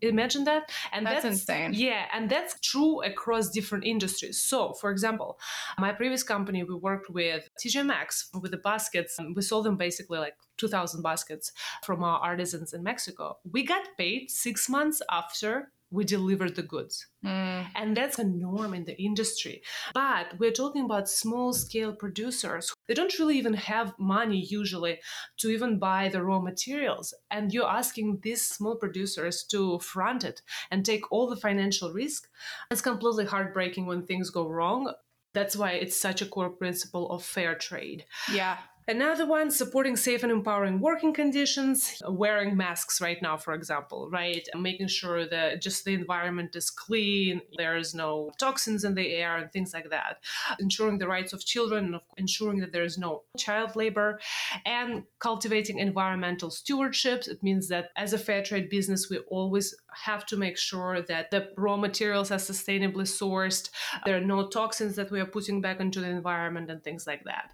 Imagine 0.02 0.44
that. 0.44 0.70
And 0.92 1.06
That's 1.06 1.24
insane. 1.24 1.74
Yeah, 1.74 2.06
and 2.12 2.28
that's 2.28 2.58
true 2.60 3.02
across 3.02 3.50
different 3.50 3.84
industries. 3.84 4.40
So, 4.40 4.72
for 4.72 4.90
example, 4.90 5.38
my 5.78 5.92
previous 5.92 6.24
company, 6.24 6.64
we 6.64 6.74
worked 6.74 7.08
with 7.08 7.48
TJ 7.64 7.86
Maxx 7.86 8.28
with 8.40 8.50
the 8.50 8.56
baskets. 8.56 9.18
and 9.18 9.36
We 9.36 9.42
sold 9.42 9.64
them 9.64 9.76
basically 9.76 10.18
like 10.18 10.34
2,000 10.56 11.02
baskets 11.02 11.52
from 11.84 12.02
our 12.02 12.18
artisans 12.18 12.72
in 12.72 12.82
Mexico. 12.82 13.38
We 13.48 13.64
got 13.64 13.96
paid 13.96 14.30
six 14.30 14.68
months 14.68 15.02
after 15.10 15.70
we 15.92 16.04
deliver 16.04 16.48
the 16.50 16.62
goods. 16.62 17.06
Mm, 17.24 17.66
And 17.76 17.96
that's 17.96 18.18
a 18.18 18.24
norm 18.24 18.74
in 18.74 18.84
the 18.84 19.00
industry. 19.00 19.62
But 19.94 20.38
we're 20.38 20.50
talking 20.52 20.84
about 20.84 21.08
small 21.08 21.52
scale 21.52 21.92
producers. 21.94 22.72
They 22.88 22.94
don't 22.94 23.16
really 23.18 23.38
even 23.38 23.54
have 23.54 23.94
money 23.98 24.40
usually 24.44 24.98
to 25.38 25.48
even 25.50 25.78
buy 25.78 26.08
the 26.08 26.24
raw 26.24 26.40
materials. 26.40 27.14
And 27.30 27.52
you're 27.52 27.68
asking 27.68 28.20
these 28.22 28.42
small 28.44 28.76
producers 28.76 29.44
to 29.50 29.78
front 29.78 30.24
it 30.24 30.42
and 30.70 30.84
take 30.84 31.10
all 31.12 31.28
the 31.28 31.36
financial 31.36 31.92
risk. 31.92 32.28
It's 32.70 32.80
completely 32.80 33.26
heartbreaking 33.26 33.86
when 33.86 34.06
things 34.06 34.30
go 34.30 34.48
wrong. 34.48 34.92
That's 35.34 35.56
why 35.56 35.72
it's 35.72 35.96
such 35.96 36.20
a 36.20 36.26
core 36.26 36.50
principle 36.50 37.10
of 37.10 37.24
fair 37.24 37.54
trade. 37.54 38.04
yeah. 38.32 38.58
Another 38.88 39.26
one, 39.26 39.50
supporting 39.50 39.96
safe 39.96 40.22
and 40.22 40.32
empowering 40.32 40.80
working 40.80 41.12
conditions, 41.12 42.02
wearing 42.08 42.56
masks 42.56 43.00
right 43.00 43.22
now, 43.22 43.36
for 43.36 43.54
example, 43.54 44.10
right? 44.10 44.46
Making 44.56 44.88
sure 44.88 45.26
that 45.28 45.62
just 45.62 45.84
the 45.84 45.94
environment 45.94 46.56
is 46.56 46.68
clean, 46.68 47.40
there 47.56 47.76
is 47.76 47.94
no 47.94 48.32
toxins 48.38 48.84
in 48.84 48.94
the 48.94 49.14
air 49.14 49.36
and 49.36 49.52
things 49.52 49.72
like 49.72 49.90
that. 49.90 50.18
Ensuring 50.58 50.98
the 50.98 51.06
rights 51.06 51.32
of 51.32 51.44
children, 51.44 52.00
ensuring 52.16 52.58
that 52.58 52.72
there 52.72 52.82
is 52.82 52.98
no 52.98 53.22
child 53.38 53.76
labor, 53.76 54.18
and 54.66 55.04
cultivating 55.20 55.78
environmental 55.78 56.50
stewardship. 56.50 57.22
It 57.28 57.42
means 57.42 57.68
that 57.68 57.90
as 57.96 58.12
a 58.12 58.18
fair 58.18 58.42
trade 58.42 58.68
business, 58.68 59.08
we 59.08 59.18
always 59.28 59.74
have 60.04 60.26
to 60.26 60.36
make 60.36 60.58
sure 60.58 61.02
that 61.02 61.30
the 61.30 61.50
raw 61.56 61.76
materials 61.76 62.30
are 62.30 62.38
sustainably 62.38 63.06
sourced, 63.06 63.70
there 64.04 64.16
are 64.16 64.20
no 64.20 64.48
toxins 64.48 64.96
that 64.96 65.10
we 65.10 65.20
are 65.20 65.26
putting 65.26 65.60
back 65.60 65.80
into 65.80 66.00
the 66.00 66.08
environment, 66.08 66.70
and 66.70 66.82
things 66.82 67.06
like 67.06 67.24
that. 67.24 67.52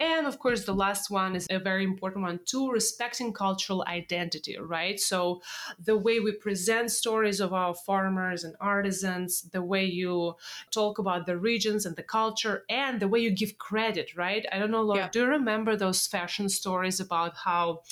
And 0.00 0.26
of 0.26 0.38
course, 0.38 0.63
the 0.66 0.74
last 0.74 1.10
one 1.10 1.36
is 1.36 1.46
a 1.50 1.58
very 1.58 1.84
important 1.84 2.22
one 2.22 2.40
too 2.44 2.70
respecting 2.70 3.32
cultural 3.32 3.84
identity, 3.86 4.56
right? 4.58 4.98
So, 5.00 5.40
the 5.78 5.96
way 5.96 6.20
we 6.20 6.32
present 6.32 6.90
stories 6.90 7.40
of 7.40 7.52
our 7.52 7.74
farmers 7.74 8.44
and 8.44 8.54
artisans, 8.60 9.42
the 9.52 9.62
way 9.62 9.84
you 9.84 10.34
talk 10.70 10.98
about 10.98 11.26
the 11.26 11.36
regions 11.36 11.86
and 11.86 11.96
the 11.96 12.02
culture, 12.02 12.64
and 12.68 13.00
the 13.00 13.08
way 13.08 13.20
you 13.20 13.30
give 13.30 13.58
credit, 13.58 14.16
right? 14.16 14.44
I 14.52 14.58
don't 14.58 14.70
know, 14.70 14.82
Laura, 14.82 15.00
Yeah. 15.00 15.08
do 15.08 15.20
you 15.20 15.26
remember 15.26 15.76
those 15.76 16.06
fashion 16.06 16.48
stories 16.48 17.00
about 17.00 17.36
how, 17.36 17.82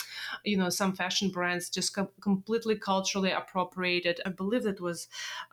you 0.44 0.56
know, 0.56 0.70
some 0.70 0.94
fashion 0.94 1.30
brands 1.30 1.68
just 1.70 1.94
com- 1.94 2.08
completely 2.20 2.76
culturally 2.76 3.30
appropriated? 3.30 4.20
I 4.26 4.30
believe 4.30 4.66
it 4.66 4.80
was 4.80 5.08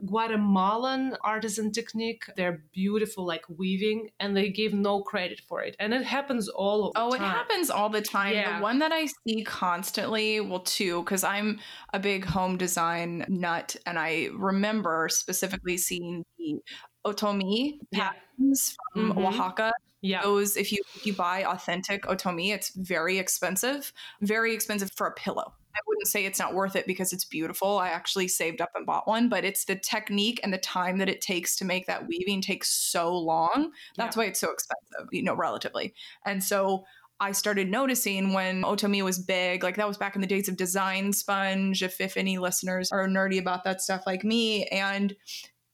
Guatemalan 0.05 1.15
artisan 1.21 1.71
technique. 1.71 2.23
They're 2.35 2.63
beautiful, 2.73 3.25
like 3.25 3.45
weaving, 3.49 4.11
and 4.19 4.35
they 4.35 4.49
gave 4.49 4.73
no 4.73 5.01
credit 5.01 5.39
for 5.47 5.61
it. 5.61 5.75
And 5.79 5.93
it 5.93 6.03
happens 6.03 6.47
all 6.49 6.87
of 6.87 6.93
the 6.93 6.99
Oh, 7.11 7.13
it 7.15 7.21
happens 7.21 7.69
all 7.69 7.89
the 7.89 8.01
time. 8.01 8.33
Yeah. 8.33 8.57
The 8.57 8.63
one 8.63 8.79
that 8.79 8.91
I 8.91 9.07
see 9.27 9.43
constantly, 9.43 10.39
well, 10.39 10.59
two, 10.61 11.03
because 11.03 11.23
I'm 11.23 11.59
a 11.93 11.99
big 11.99 12.25
home 12.25 12.57
design 12.57 13.25
nut, 13.27 13.75
and 13.85 13.97
I 13.99 14.29
remember 14.33 15.07
specifically 15.09 15.77
seeing 15.77 16.23
the 16.37 16.59
otomi 17.05 17.79
Yeah. 17.91 18.11
patterns 18.11 18.75
from 18.93 19.13
Mhm. 19.13 19.27
Oaxaca. 19.27 19.71
Yeah. 20.01 20.21
Those, 20.23 20.55
if 20.55 20.71
you 20.71 20.81
if 20.95 21.05
you 21.05 21.13
buy 21.13 21.43
authentic 21.43 22.03
otomi, 22.03 22.53
it's 22.53 22.69
very 22.75 23.17
expensive, 23.17 23.91
very 24.21 24.53
expensive 24.53 24.89
for 24.95 25.07
a 25.07 25.11
pillow. 25.13 25.53
I 25.75 25.79
wouldn't 25.87 26.07
say 26.07 26.25
it's 26.25 26.39
not 26.39 26.53
worth 26.53 26.75
it 26.75 26.87
because 26.87 27.13
it's 27.13 27.25
beautiful. 27.25 27.77
I 27.77 27.89
actually 27.89 28.27
saved 28.27 28.59
up 28.59 28.71
and 28.75 28.85
bought 28.85 29.07
one, 29.07 29.29
but 29.29 29.45
it's 29.45 29.65
the 29.65 29.75
technique 29.75 30.39
and 30.43 30.51
the 30.53 30.57
time 30.57 30.97
that 30.97 31.09
it 31.09 31.21
takes 31.21 31.55
to 31.57 31.65
make 31.65 31.85
that 31.87 32.07
weaving 32.07 32.41
takes 32.41 32.69
so 32.69 33.15
long. 33.17 33.71
That's 33.95 34.17
why 34.17 34.25
it's 34.25 34.39
so 34.39 34.51
expensive, 34.51 35.07
you 35.11 35.21
know, 35.23 35.35
relatively. 35.35 35.93
And 36.25 36.43
so 36.43 36.85
I 37.21 37.31
started 37.33 37.69
noticing 37.69 38.33
when 38.33 38.63
Otomi 38.63 39.01
was 39.03 39.19
big, 39.19 39.63
like 39.63 39.75
that 39.75 39.87
was 39.87 39.97
back 39.97 40.15
in 40.15 40.21
the 40.21 40.27
days 40.27 40.47
of 40.47 40.55
Design 40.55 41.11
Sponge, 41.11 41.83
if, 41.83 41.99
if 41.99 42.15
any 42.17 42.37
listeners 42.37 42.91
are 42.91 43.07
nerdy 43.07 43.39
about 43.39 43.63
that 43.65 43.81
stuff 43.81 44.03
like 44.05 44.23
me. 44.23 44.65
And 44.67 45.15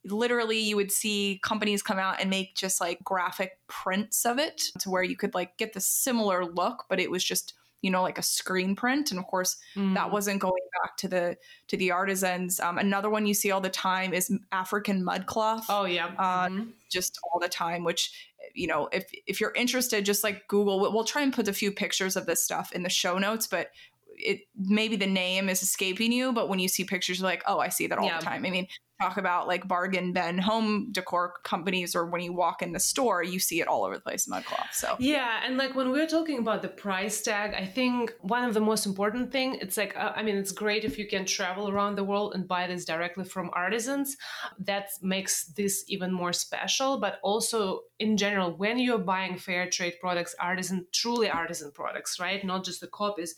literally 0.04 0.60
you 0.60 0.76
would 0.76 0.92
see 0.92 1.40
companies 1.44 1.82
come 1.82 1.98
out 2.00 2.20
and 2.22 2.30
make 2.30 2.56
just 2.56 2.80
like 2.80 3.04
graphic 3.04 3.58
prints 3.68 4.26
of 4.26 4.38
it 4.38 4.62
to 4.80 4.90
where 4.90 5.04
you 5.04 5.16
could 5.18 5.34
like 5.34 5.58
get 5.58 5.74
the 5.74 5.82
similar 5.82 6.46
look, 6.46 6.86
but 6.90 7.00
it 7.00 7.10
was 7.10 7.24
just 7.24 7.54
you 7.82 7.92
know 7.92 8.02
like 8.02 8.18
a 8.18 8.24
screen 8.24 8.76
print 8.76 9.12
and 9.12 9.20
of 9.20 9.28
course 9.28 9.58
that 9.76 9.82
Mm. 10.08 10.12
wasn't 10.12 10.40
going 10.40 10.64
back 10.82 10.98
to 10.98 11.08
the 11.08 11.38
to 11.68 11.78
the 11.78 11.92
artisans 11.92 12.60
um, 12.60 12.80
another 12.80 13.12
one 13.12 13.28
you 13.28 13.34
see 13.36 13.52
all 13.52 13.62
the 13.62 13.70
time 13.70 14.12
is 14.14 14.32
african 14.52 15.04
mud 15.04 15.28
cloth 15.28 15.66
Oh 15.70 15.86
yeah. 15.86 16.08
uh, 16.18 16.48
Mhm. 16.48 16.72
just 16.90 17.20
all 17.32 17.40
the 17.40 17.50
time 17.50 17.84
which 17.84 18.12
you 18.54 18.68
know 18.68 18.88
if 18.92 19.10
if 19.28 19.40
you're 19.42 19.54
interested 19.54 20.06
just 20.06 20.24
like 20.24 20.48
google 20.48 20.80
we'll, 20.80 21.04
try 21.04 21.22
and 21.22 21.34
put 21.34 21.48
a 21.48 21.54
few 21.54 21.72
pictures 21.72 22.16
of 22.16 22.26
this 22.26 22.44
stuff 22.44 22.72
in 22.72 22.84
the 22.84 22.90
show 22.90 23.18
notes 23.18 23.48
but 23.48 23.70
it 24.18 24.42
maybe 24.58 24.96
the 24.96 25.08
name 25.08 25.50
is 25.50 25.62
escaping 25.62 26.12
you 26.12 26.32
but 26.32 26.48
when 26.50 26.60
you 26.60 26.68
see 26.68 26.84
pictures 26.84 27.20
you're 27.20 27.28
like 27.28 27.44
oh 27.48 27.60
i 27.60 27.70
see 27.70 27.88
that 27.88 27.98
all 27.98 28.06
Yeah. 28.06 28.20
the 28.20 28.26
time 28.26 28.46
i 28.46 28.50
mean 28.50 28.68
talk 29.02 29.18
about 29.18 29.48
like 29.48 29.68
bargain 29.68 30.14
bin 30.14 30.38
home 30.38 30.92
decor 30.92 31.34
companies 31.44 31.96
or 31.96 32.06
when 32.06 32.22
you 32.22 32.34
walk 32.34 32.62
in 32.62 32.72
the 32.72 32.80
store 32.80 33.24
you 33.24 33.40
see 33.40 33.62
it 33.62 33.68
all 33.68 33.84
over 33.84 33.96
the 33.96 34.02
place 34.02 34.28
mud 34.28 34.44
cloth 34.46 34.70
so 34.72 34.96
Yeah, 35.00 35.42
and 35.46 35.58
like 35.58 35.76
when 35.76 35.92
we're 35.92 36.08
talking 36.08 36.40
about 36.40 36.62
the 36.62 36.68
price 36.68 37.22
tag, 37.22 37.54
I 37.54 37.66
think 37.66 38.14
one 38.22 38.44
of 38.44 38.54
the 38.54 38.60
most 38.60 38.86
important 38.86 39.32
thing, 39.32 39.58
it's 39.62 39.78
like 39.78 39.96
uh, 39.96 40.14
I 40.16 40.24
mean, 40.24 40.36
it's 40.36 40.52
great 40.52 40.84
if 40.84 40.98
you 40.98 41.08
can 41.08 41.26
travel 41.26 41.70
around 41.70 41.96
the 41.96 42.04
world 42.04 42.34
and 42.36 42.48
buy 42.48 42.68
this 42.68 42.86
directly 42.86 43.26
from 43.26 43.50
artisans. 43.54 44.18
That 44.60 44.90
makes 45.02 45.46
this 45.46 45.84
even 45.88 46.12
more 46.12 46.34
special, 46.34 47.00
but 47.00 47.20
also 47.24 47.82
in 48.00 48.18
general, 48.18 48.52
when 48.52 48.80
you're 48.80 48.98
buying 48.98 49.38
fair 49.38 49.70
trade 49.70 49.96
products, 50.02 50.36
artisan, 50.40 50.86
truly 50.92 51.30
artisan 51.30 51.72
products, 51.72 52.20
right? 52.20 52.44
Not 52.44 52.66
just 52.66 52.82
the 52.82 52.88
copies, 52.88 53.36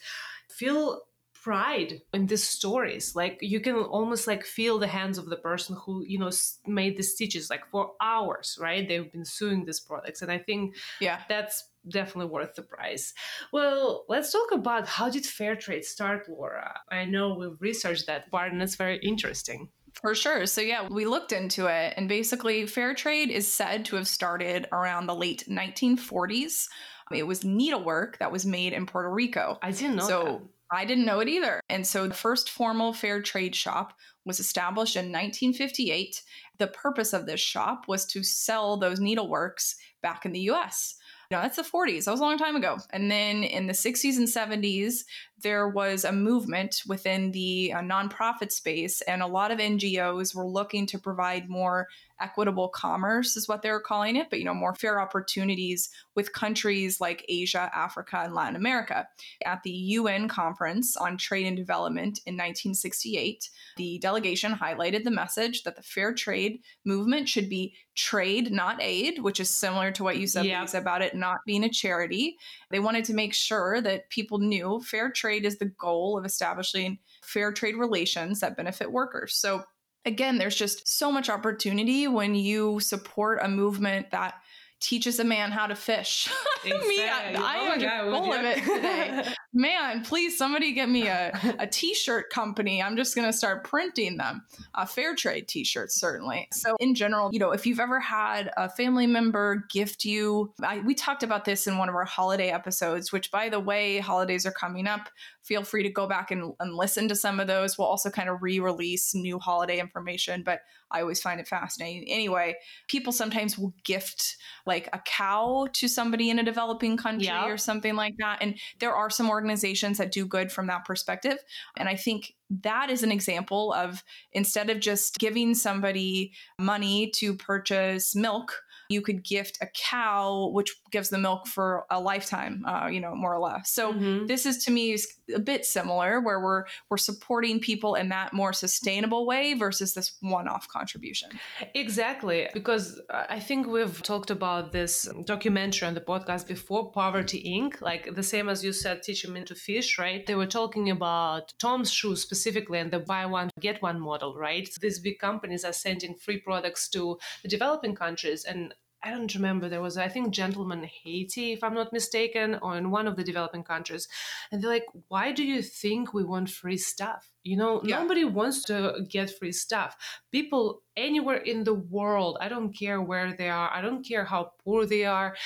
feel 0.49 1.01
pride 1.47 2.01
in 2.13 2.25
these 2.27 2.43
stories 2.43 3.15
like 3.15 3.37
you 3.41 3.59
can 3.61 3.75
almost 3.75 4.27
like 4.27 4.43
feel 4.43 4.77
the 4.77 4.93
hands 4.99 5.17
of 5.17 5.29
the 5.29 5.41
person 5.49 5.77
who 5.83 6.03
you 6.05 6.19
know 6.19 6.31
made 6.65 6.97
the 6.97 7.03
stitches 7.03 7.49
like 7.49 7.65
for 7.71 7.91
hours 8.01 8.57
right 8.59 8.87
they've 8.87 9.11
been 9.13 9.23
sewing 9.23 9.63
these 9.63 9.79
products 9.79 10.21
and 10.21 10.31
i 10.31 10.37
think 10.37 10.75
yeah 10.99 11.19
that's 11.29 11.69
definitely 11.89 12.29
worth 12.29 12.53
the 12.55 12.61
price. 12.61 13.13
Well, 13.53 14.03
let's 14.09 14.33
talk 14.33 14.51
about 14.51 14.87
how 14.87 15.09
did 15.09 15.25
fair 15.25 15.55
trade 15.55 15.85
start, 15.85 16.27
Laura? 16.27 16.81
I 16.91 17.05
know 17.05 17.35
we've 17.35 17.61
researched 17.61 18.07
that 18.07 18.29
part 18.29 18.51
and 18.51 18.61
it's 18.61 18.75
very 18.75 18.97
interesting. 18.97 19.69
For 20.01 20.13
sure. 20.13 20.45
So, 20.45 20.61
yeah, 20.61 20.87
we 20.87 21.05
looked 21.05 21.31
into 21.31 21.65
it, 21.65 21.93
and 21.97 22.07
basically, 22.07 22.67
fair 22.67 22.93
trade 22.93 23.31
is 23.31 23.51
said 23.51 23.85
to 23.85 23.95
have 23.95 24.07
started 24.07 24.67
around 24.71 25.07
the 25.07 25.15
late 25.15 25.45
1940s. 25.49 26.67
It 27.11 27.23
was 27.23 27.43
needlework 27.43 28.19
that 28.19 28.31
was 28.31 28.45
made 28.45 28.73
in 28.73 28.85
Puerto 28.85 29.09
Rico. 29.09 29.57
I 29.61 29.71
didn't 29.71 29.95
know 29.95 30.07
so, 30.07 30.49
I 30.71 30.85
didn't 30.85 31.05
know 31.05 31.19
it 31.19 31.29
either. 31.29 31.61
And 31.69 31.85
so 31.85 32.07
the 32.07 32.13
first 32.13 32.49
formal 32.49 32.93
fair 32.93 33.21
trade 33.21 33.55
shop 33.55 33.93
was 34.25 34.39
established 34.39 34.95
in 34.95 35.05
1958. 35.05 36.21
The 36.57 36.67
purpose 36.67 37.13
of 37.13 37.25
this 37.25 37.39
shop 37.39 37.85
was 37.87 38.05
to 38.07 38.23
sell 38.23 38.77
those 38.77 38.99
needleworks 38.99 39.75
back 40.01 40.25
in 40.25 40.33
the 40.33 40.49
US. 40.51 40.95
Know, 41.29 41.41
that's 41.41 41.57
the 41.57 41.63
40s. 41.63 42.05
That 42.05 42.11
was 42.11 42.21
a 42.21 42.23
long 42.23 42.37
time 42.37 42.55
ago. 42.55 42.77
And 42.91 43.11
then 43.11 43.43
in 43.43 43.67
the 43.67 43.73
60s 43.73 44.15
and 44.15 44.27
70s, 44.27 45.03
there 45.41 45.67
was 45.67 46.05
a 46.05 46.11
movement 46.11 46.83
within 46.87 47.33
the 47.33 47.73
uh, 47.75 47.81
nonprofit 47.81 48.53
space, 48.53 49.01
and 49.01 49.21
a 49.21 49.27
lot 49.27 49.51
of 49.51 49.59
NGOs 49.59 50.33
were 50.33 50.47
looking 50.47 50.85
to 50.87 50.97
provide 50.97 51.49
more 51.49 51.89
equitable 52.19 52.69
commerce 52.69 53.35
is 53.37 53.47
what 53.47 53.61
they 53.61 53.71
were 53.71 53.79
calling 53.79 54.15
it, 54.15 54.29
but 54.29 54.39
you 54.39 54.45
know, 54.45 54.53
more 54.53 54.75
fair 54.75 54.99
opportunities 54.99 55.89
with 56.15 56.33
countries 56.33 56.99
like 56.99 57.25
Asia, 57.29 57.69
Africa, 57.73 58.21
and 58.23 58.33
Latin 58.33 58.55
America. 58.55 59.07
At 59.45 59.63
the 59.63 59.71
UN 59.71 60.27
conference 60.27 60.97
on 60.97 61.17
trade 61.17 61.45
and 61.45 61.57
development 61.57 62.19
in 62.25 62.33
1968, 62.35 63.49
the 63.77 63.99
delegation 63.99 64.53
highlighted 64.53 65.03
the 65.03 65.11
message 65.11 65.63
that 65.63 65.75
the 65.75 65.83
fair 65.83 66.13
trade 66.13 66.59
movement 66.85 67.29
should 67.29 67.49
be 67.49 67.75
trade, 67.95 68.51
not 68.51 68.81
aid, 68.81 69.21
which 69.21 69.39
is 69.39 69.49
similar 69.49 69.91
to 69.91 70.03
what 70.03 70.17
you 70.17 70.27
said 70.27 70.45
yep. 70.45 70.73
about 70.73 71.01
it 71.01 71.15
not 71.15 71.39
being 71.45 71.63
a 71.63 71.69
charity. 71.69 72.37
They 72.69 72.79
wanted 72.79 73.05
to 73.05 73.13
make 73.13 73.33
sure 73.33 73.81
that 73.81 74.09
people 74.09 74.37
knew 74.37 74.81
fair 74.81 75.09
trade 75.09 75.45
is 75.45 75.57
the 75.57 75.65
goal 75.65 76.17
of 76.17 76.25
establishing 76.25 76.99
fair 77.23 77.51
trade 77.51 77.75
relations 77.75 78.39
that 78.39 78.55
benefit 78.55 78.91
workers. 78.91 79.35
So 79.35 79.63
again, 80.07 80.37
there's 80.37 80.55
just 80.55 80.87
so 80.87 81.11
much 81.11 81.29
opportunity 81.29 82.07
when 82.07 82.33
you 82.33 82.79
support 82.79 83.39
a 83.43 83.47
movement 83.47 84.09
that 84.11 84.35
teaches 84.79 85.19
a 85.19 85.23
man 85.23 85.51
how 85.51 85.67
to 85.67 85.75
fish. 85.75 86.29
Exactly. 86.63 86.87
me, 86.87 87.03
I, 87.03 87.33
I 87.37 87.55
am 87.75 88.11
full 88.11 88.33
of 88.33 88.43
it 88.43 88.63
today. 88.63 89.33
man, 89.53 90.03
please 90.03 90.37
somebody 90.37 90.73
get 90.73 90.89
me 90.89 91.07
a, 91.07 91.31
a 91.59 91.67
t-shirt 91.67 92.29
company. 92.29 92.81
I'm 92.81 92.95
just 92.95 93.15
going 93.15 93.27
to 93.27 93.35
start 93.35 93.63
printing 93.63 94.17
them. 94.17 94.43
Uh, 94.75 94.85
fair 94.85 95.15
trade 95.15 95.47
t-shirts, 95.47 95.99
certainly. 95.99 96.47
So 96.53 96.75
in 96.79 96.95
general, 96.95 97.29
you 97.31 97.39
know, 97.39 97.51
if 97.51 97.65
you've 97.65 97.79
ever 97.79 97.99
had 97.99 98.51
a 98.57 98.69
family 98.69 99.07
member 99.07 99.65
gift 99.69 100.05
you, 100.05 100.53
I, 100.63 100.79
we 100.79 100.93
talked 100.93 101.23
about 101.23 101.45
this 101.45 101.67
in 101.67 101.77
one 101.77 101.89
of 101.89 101.95
our 101.95 102.05
holiday 102.05 102.49
episodes, 102.49 103.11
which 103.11 103.31
by 103.31 103.49
the 103.49 103.59
way, 103.59 103.99
holidays 103.99 104.45
are 104.45 104.51
coming 104.51 104.87
up. 104.87 105.09
Feel 105.43 105.63
free 105.63 105.83
to 105.83 105.89
go 105.89 106.07
back 106.07 106.29
and, 106.31 106.53
and 106.59 106.75
listen 106.75 107.07
to 107.07 107.15
some 107.15 107.39
of 107.39 107.47
those. 107.47 107.77
We'll 107.77 107.87
also 107.87 108.09
kind 108.09 108.29
of 108.29 108.41
re-release 108.41 109.15
new 109.15 109.39
holiday 109.39 109.79
information, 109.79 110.43
but 110.43 110.61
I 110.91 111.01
always 111.01 111.21
find 111.21 111.39
it 111.39 111.47
fascinating. 111.47 112.05
Anyway, 112.09 112.55
people 112.87 113.11
sometimes 113.11 113.57
will 113.57 113.73
gift 113.83 114.37
like 114.67 114.89
a 114.93 114.99
cow 114.99 115.67
to 115.73 115.87
somebody 115.87 116.29
in 116.29 116.39
a 116.39 116.43
developing 116.43 116.97
country 116.97 117.27
yep. 117.27 117.47
or 117.47 117.57
something 117.57 117.95
like 117.95 118.15
that. 118.17 118.39
And 118.41 118.59
there 118.79 118.93
are 118.93 119.09
some 119.09 119.29
organizations 119.29 119.97
that 119.97 120.11
do 120.11 120.25
good 120.25 120.51
from 120.51 120.67
that 120.67 120.85
perspective. 120.85 121.37
And 121.77 121.89
I 121.89 121.95
think 121.95 122.35
that 122.49 122.89
is 122.89 123.03
an 123.03 123.11
example 123.11 123.73
of 123.73 124.03
instead 124.33 124.69
of 124.69 124.79
just 124.79 125.17
giving 125.17 125.55
somebody 125.55 126.33
money 126.59 127.11
to 127.15 127.35
purchase 127.35 128.15
milk 128.15 128.61
you 128.89 129.01
could 129.01 129.23
gift 129.23 129.57
a 129.61 129.67
cow, 129.67 130.49
which 130.53 130.75
gives 130.91 131.09
the 131.09 131.17
milk 131.17 131.47
for 131.47 131.85
a 131.89 131.99
lifetime, 131.99 132.63
uh, 132.65 132.87
you 132.87 132.99
know, 132.99 133.15
more 133.15 133.33
or 133.35 133.39
less. 133.39 133.71
So 133.71 133.93
mm-hmm. 133.93 134.25
this 134.25 134.45
is 134.45 134.63
to 134.65 134.71
me 134.71 134.93
is 134.93 135.07
a 135.33 135.39
bit 135.39 135.65
similar, 135.65 136.21
where 136.21 136.39
we're 136.39 136.65
we're 136.89 136.97
supporting 136.97 137.59
people 137.59 137.95
in 137.95 138.09
that 138.09 138.33
more 138.33 138.53
sustainable 138.53 139.25
way 139.25 139.53
versus 139.53 139.93
this 139.93 140.15
one-off 140.21 140.67
contribution. 140.67 141.29
Exactly, 141.73 142.47
because 142.53 143.01
I 143.09 143.39
think 143.39 143.67
we've 143.67 144.01
talked 144.03 144.31
about 144.31 144.71
this 144.71 145.09
documentary 145.25 145.87
on 145.87 145.93
the 145.93 146.01
podcast 146.01 146.47
before, 146.47 146.91
Poverty 146.91 147.43
Inc. 147.43 147.81
Like 147.81 148.15
the 148.15 148.23
same 148.23 148.49
as 148.49 148.63
you 148.63 148.73
said, 148.73 149.03
teaching 149.03 149.33
men 149.33 149.45
to 149.45 149.55
fish, 149.55 149.99
right? 149.99 150.25
They 150.25 150.35
were 150.35 150.47
talking 150.47 150.89
about 150.89 151.53
Tom's 151.59 151.91
shoes 151.91 152.21
specifically 152.21 152.79
and 152.79 152.91
the 152.91 152.99
buy 152.99 153.25
one 153.25 153.49
get 153.59 153.81
one 153.81 153.99
model, 153.99 154.35
right? 154.35 154.69
These 154.81 154.99
big 154.99 155.19
companies 155.19 155.65
are 155.65 155.73
sending 155.73 156.15
free 156.15 156.39
products 156.39 156.89
to 156.89 157.17
the 157.43 157.49
developing 157.49 157.95
countries 157.95 158.45
and 158.45 158.73
I 159.07 159.11
don't 159.11 159.33
remember. 159.33 159.69
There 159.69 159.81
was, 159.81 159.97
I 159.97 160.09
think, 160.09 160.31
Gentleman 160.31 160.83
Haiti, 160.83 161.53
if 161.53 161.63
I'm 161.63 161.73
not 161.73 161.93
mistaken, 161.93 162.59
or 162.61 162.75
in 162.75 162.91
one 162.91 163.07
of 163.07 163.15
the 163.15 163.23
developing 163.23 163.63
countries. 163.63 164.09
And 164.51 164.61
they're 164.61 164.69
like, 164.69 164.87
why 165.07 165.31
do 165.31 165.45
you 165.45 165.61
think 165.61 166.13
we 166.13 166.25
want 166.25 166.49
free 166.49 166.77
stuff? 166.77 167.31
You 167.43 167.55
know, 167.55 167.81
yeah. 167.85 167.99
nobody 167.99 168.25
wants 168.25 168.63
to 168.63 169.05
get 169.07 169.29
free 169.29 169.53
stuff. 169.53 169.95
People 170.29 170.81
anywhere 170.97 171.37
in 171.37 171.63
the 171.63 171.73
world, 171.73 172.37
I 172.41 172.49
don't 172.49 172.77
care 172.77 173.01
where 173.01 173.31
they 173.31 173.47
are, 173.47 173.71
I 173.73 173.79
don't 173.79 174.05
care 174.05 174.25
how 174.25 174.51
poor 174.61 174.85
they 174.85 175.05
are, 175.05 175.37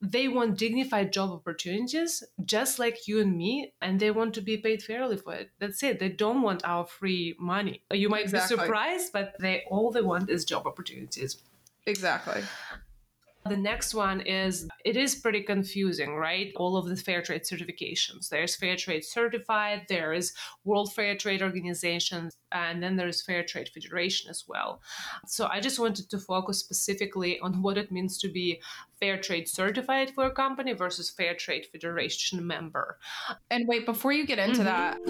they 0.00 0.28
want 0.28 0.56
dignified 0.56 1.12
job 1.12 1.30
opportunities, 1.30 2.22
just 2.42 2.78
like 2.78 3.06
you 3.06 3.20
and 3.20 3.36
me, 3.36 3.74
and 3.82 4.00
they 4.00 4.10
want 4.10 4.32
to 4.34 4.40
be 4.40 4.56
paid 4.56 4.82
fairly 4.82 5.18
for 5.18 5.34
it. 5.34 5.50
That's 5.58 5.82
it. 5.82 5.98
They 5.98 6.08
don't 6.08 6.40
want 6.40 6.64
our 6.64 6.86
free 6.86 7.36
money. 7.38 7.82
You 7.92 8.08
might 8.08 8.24
exactly. 8.24 8.56
be 8.56 8.62
surprised, 8.62 9.12
but 9.12 9.34
they 9.38 9.64
all 9.70 9.90
they 9.90 10.00
want 10.00 10.30
is 10.30 10.46
job 10.46 10.66
opportunities. 10.66 11.36
Exactly. 11.84 12.42
The 13.48 13.56
next 13.56 13.92
one 13.94 14.20
is 14.20 14.68
it 14.84 14.96
is 14.96 15.16
pretty 15.16 15.42
confusing, 15.42 16.14
right? 16.14 16.52
All 16.56 16.76
of 16.76 16.88
the 16.88 16.96
fair 16.96 17.22
trade 17.22 17.42
certifications. 17.42 18.28
There's 18.28 18.54
fair 18.54 18.76
trade 18.76 19.04
certified, 19.04 19.86
there 19.88 20.12
is 20.12 20.32
World 20.64 20.92
Fair 20.92 21.16
Trade 21.16 21.42
Organization, 21.42 22.30
and 22.52 22.82
then 22.82 22.96
there's 22.96 23.22
Fair 23.22 23.42
Trade 23.42 23.68
Federation 23.68 24.30
as 24.30 24.44
well. 24.46 24.80
So 25.26 25.48
I 25.50 25.60
just 25.60 25.78
wanted 25.78 26.08
to 26.10 26.18
focus 26.18 26.58
specifically 26.60 27.40
on 27.40 27.62
what 27.62 27.78
it 27.78 27.90
means 27.90 28.18
to 28.18 28.28
be 28.28 28.60
fair 29.00 29.18
trade 29.18 29.48
certified 29.48 30.12
for 30.14 30.26
a 30.26 30.30
company 30.30 30.72
versus 30.72 31.10
fair 31.10 31.34
trade 31.34 31.66
federation 31.66 32.46
member. 32.46 32.98
And 33.50 33.66
wait, 33.66 33.86
before 33.86 34.12
you 34.12 34.24
get 34.24 34.38
into 34.38 34.62
mm-hmm. 34.62 35.04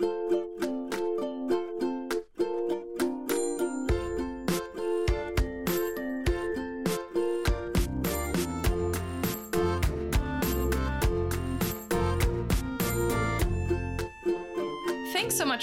that, 0.00 0.17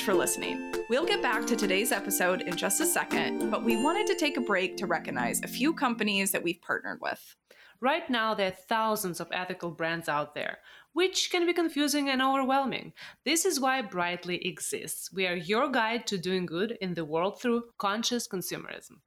for 0.06 0.13
listening. 0.13 0.72
We'll 0.88 1.04
get 1.04 1.24
back 1.24 1.48
to 1.48 1.56
today's 1.56 1.91
episode 1.91 2.44
in 2.44 2.56
just 2.56 2.80
a 2.80 2.86
second, 2.86 3.50
but 3.50 3.63
we 3.63 3.76
wanted 3.76 4.06
to 4.06 4.15
take 4.15 4.38
a 4.38 4.41
break 4.41 4.78
to 4.78 4.86
recognize 4.86 5.41
a 5.41 5.48
few 5.48 5.74
companies 5.74 6.32
that 6.32 6.44
we've 6.44 6.62
partnered 6.62 7.00
with. 7.02 7.36
Right 7.82 8.08
now, 8.08 8.36
there 8.36 8.50
are 8.50 8.65
thousands 8.70 9.20
of 9.20 9.30
ethical 9.32 9.72
brands 9.72 10.08
out 10.08 10.36
there, 10.36 10.60
which 10.94 11.32
can 11.32 11.48
be 11.48 11.54
confusing 11.54 12.08
and 12.08 12.22
overwhelming. 12.22 12.94
This 13.24 13.46
is 13.46 13.60
why 13.60 13.82
Brightly 13.82 14.48
exists. 14.48 15.12
We 15.12 15.26
are 15.26 15.36
your 15.36 15.72
guide 15.72 16.06
to 16.08 16.20
doing 16.20 16.46
good 16.46 16.78
in 16.82 16.94
the 16.94 17.04
world 17.04 17.41
through 17.41 17.63
conscious 17.80 18.28
consumerism. 18.28 19.00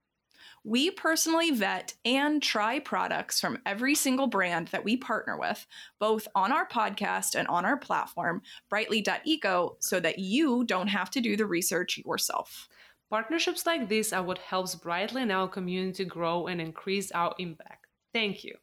We 0.68 0.90
personally 0.90 1.50
vet 1.50 1.94
and 2.04 2.42
try 2.42 2.78
products 2.78 3.40
from 3.40 3.58
every 3.64 3.94
single 3.94 4.26
brand 4.26 4.68
that 4.68 4.84
we 4.84 4.98
partner 4.98 5.38
with, 5.38 5.66
both 5.98 6.28
on 6.34 6.52
our 6.52 6.68
podcast 6.68 7.34
and 7.34 7.48
on 7.48 7.64
our 7.64 7.78
platform, 7.78 8.42
brightly.eco, 8.68 9.78
so 9.80 9.98
that 9.98 10.18
you 10.18 10.64
don't 10.64 10.88
have 10.88 11.10
to 11.12 11.22
do 11.22 11.38
the 11.38 11.46
research 11.46 11.96
yourself. 12.04 12.68
Partnerships 13.08 13.64
like 13.64 13.88
this 13.88 14.12
are 14.12 14.22
what 14.22 14.36
helps 14.36 14.74
Brightly 14.74 15.22
and 15.22 15.32
our 15.32 15.48
community 15.48 16.04
grow 16.04 16.48
and 16.48 16.60
increase 16.60 17.10
our 17.12 17.34
impact. 17.38 17.86
Thank 18.12 18.44
you. 18.44 18.54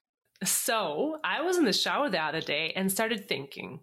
So, 0.44 1.18
I 1.24 1.42
was 1.42 1.58
in 1.58 1.66
the 1.66 1.74
shower 1.74 2.12
the 2.12 2.22
other 2.22 2.42
day 2.42 2.72
and 2.76 2.92
started 2.92 3.28
thinking 3.28 3.80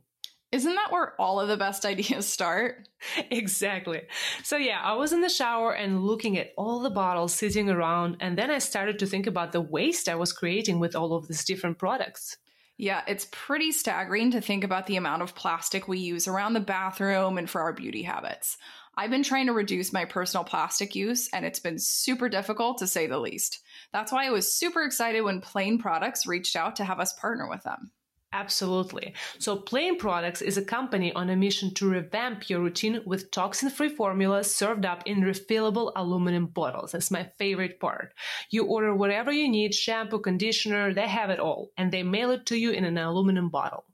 isn't 0.53 0.75
that 0.75 0.93
where 0.93 1.21
all 1.21 1.41
of 1.41 1.49
the 1.49 1.57
best 1.57 1.85
ideas 1.87 2.29
start? 2.29 2.89
exactly. 3.31 4.03
So, 4.45 4.57
yeah, 4.57 4.81
I 4.83 4.95
was 4.95 5.13
in 5.13 5.23
the 5.23 5.29
shower 5.29 5.73
and 5.73 6.05
looking 6.05 6.39
at 6.39 6.53
all 6.57 6.81
the 6.81 6.91
bottles 6.91 7.35
sitting 7.35 7.69
around, 7.69 8.19
and 8.21 8.39
then 8.39 8.51
I 8.51 8.59
started 8.59 8.99
to 9.01 9.07
think 9.07 9.27
about 9.27 9.53
the 9.53 9.61
waste 9.61 10.09
I 10.09 10.15
was 10.15 10.33
creating 10.33 10.79
with 10.79 10.95
all 10.95 11.15
of 11.15 11.27
these 11.27 11.45
different 11.45 11.79
products. 11.79 12.37
Yeah, 12.79 13.03
it's 13.07 13.29
pretty 13.31 13.71
staggering 13.71 14.33
to 14.33 14.41
think 14.41 14.65
about 14.65 14.87
the 14.87 14.97
amount 14.97 15.23
of 15.23 15.35
plastic 15.35 15.89
we 15.89 15.99
use 15.99 16.27
around 16.27 16.55
the 16.55 16.61
bathroom 16.61 17.39
and 17.39 17.49
for 17.49 17.61
our 17.61 17.73
beauty 17.73 18.03
habits. 18.03 18.57
I've 18.97 19.11
been 19.11 19.23
trying 19.23 19.47
to 19.47 19.53
reduce 19.53 19.93
my 19.93 20.05
personal 20.05 20.45
plastic 20.45 20.95
use, 20.95 21.29
and 21.33 21.47
it's 21.47 21.61
been 21.61 21.79
super 21.79 22.29
difficult 22.29 22.79
to 22.79 22.87
say 22.87 23.07
the 23.07 23.19
least. 23.19 23.61
That's 23.93 24.13
why 24.13 24.27
I 24.27 24.31
was 24.31 24.53
super 24.53 24.83
excited 24.83 25.23
when 25.23 25.41
Plaine 25.41 25.79
Products 25.79 26.27
reached 26.27 26.57
out 26.57 26.77
to 26.77 26.85
have 26.85 27.01
us 27.01 27.15
partner 27.15 27.49
with 27.49 27.63
them. 27.63 27.91
Absolutely. 28.35 29.13
So, 29.39 29.57
Plaine 29.57 29.99
Products 29.99 30.41
is 30.41 30.57
a 30.57 30.65
company 30.65 31.13
on 31.13 31.29
a 31.29 31.37
mission 31.37 31.75
to 31.75 31.89
revamp 31.89 32.49
your 32.49 32.61
routine 32.61 33.03
with 33.05 33.31
toxin 33.31 33.69
free 33.69 33.91
formulas 33.91 34.55
served 34.55 34.87
up 34.87 35.03
in 35.07 35.21
refillable 35.21 35.93
aluminum 35.97 36.47
bottles. 36.47 36.93
That's 36.93 37.11
my 37.11 37.25
favorite 37.39 37.79
part. 37.79 38.15
You 38.51 38.65
order 38.65 38.95
whatever 38.95 39.33
you 39.33 39.51
need 39.51 39.75
shampoo, 39.75 40.21
conditioner, 40.21 40.95
they 40.95 41.09
have 41.09 41.29
it 41.29 41.41
all, 41.41 41.73
and 41.77 41.93
they 41.93 42.03
mail 42.03 42.31
it 42.31 42.47
to 42.47 42.57
you 42.57 42.71
in 42.71 42.85
an 42.85 42.97
aluminum 42.97 43.51
bottle. 43.51 43.85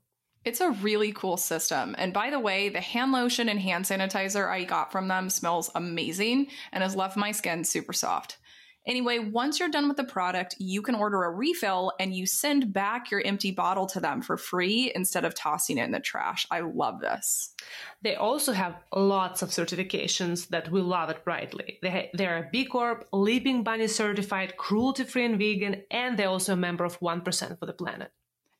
It's 0.45 0.61
a 0.61 0.71
really 0.71 1.11
cool 1.11 1.35
system. 1.35 1.95
And 1.97 2.13
by 2.13 2.29
the 2.29 2.39
way, 2.39 2.69
the 2.69 2.79
hand 2.79 3.11
lotion 3.11 3.49
and 3.49 3.59
hand 3.59 3.83
sanitizer 3.85 4.49
I 4.49 4.63
got 4.63 4.89
from 4.91 5.09
them 5.09 5.29
smells 5.29 5.69
amazing 5.75 6.47
and 6.71 6.81
has 6.81 6.95
left 6.95 7.17
my 7.17 7.31
skin 7.33 7.65
super 7.65 7.91
soft. 7.91 8.38
Anyway, 8.89 9.19
once 9.19 9.59
you're 9.59 9.69
done 9.69 9.87
with 9.87 9.97
the 9.97 10.03
product, 10.03 10.55
you 10.57 10.81
can 10.81 10.95
order 10.95 11.23
a 11.23 11.29
refill 11.29 11.93
and 11.99 12.15
you 12.15 12.25
send 12.25 12.73
back 12.73 13.11
your 13.11 13.21
empty 13.23 13.51
bottle 13.51 13.85
to 13.85 13.99
them 13.99 14.19
for 14.19 14.35
free 14.35 14.91
instead 14.95 15.23
of 15.23 15.35
tossing 15.35 15.77
it 15.77 15.83
in 15.83 15.91
the 15.91 15.99
trash. 15.99 16.47
I 16.49 16.61
love 16.61 16.99
this. 16.99 17.53
They 18.01 18.15
also 18.15 18.51
have 18.51 18.77
lots 18.95 19.43
of 19.43 19.49
certifications 19.49 20.47
that 20.47 20.71
we 20.71 20.81
love 20.81 21.11
at 21.11 21.23
Brightly. 21.23 21.77
They, 21.83 22.09
they're 22.15 22.49
B 22.51 22.65
Corp, 22.65 23.07
Leaping 23.13 23.61
Bunny 23.61 23.85
certified, 23.85 24.57
cruelty 24.57 25.03
free 25.03 25.25
and 25.25 25.37
vegan, 25.37 25.83
and 25.91 26.17
they're 26.17 26.27
also 26.27 26.53
a 26.53 26.57
member 26.57 26.83
of 26.83 26.99
1% 26.99 27.59
for 27.59 27.67
the 27.67 27.73
planet. 27.73 28.11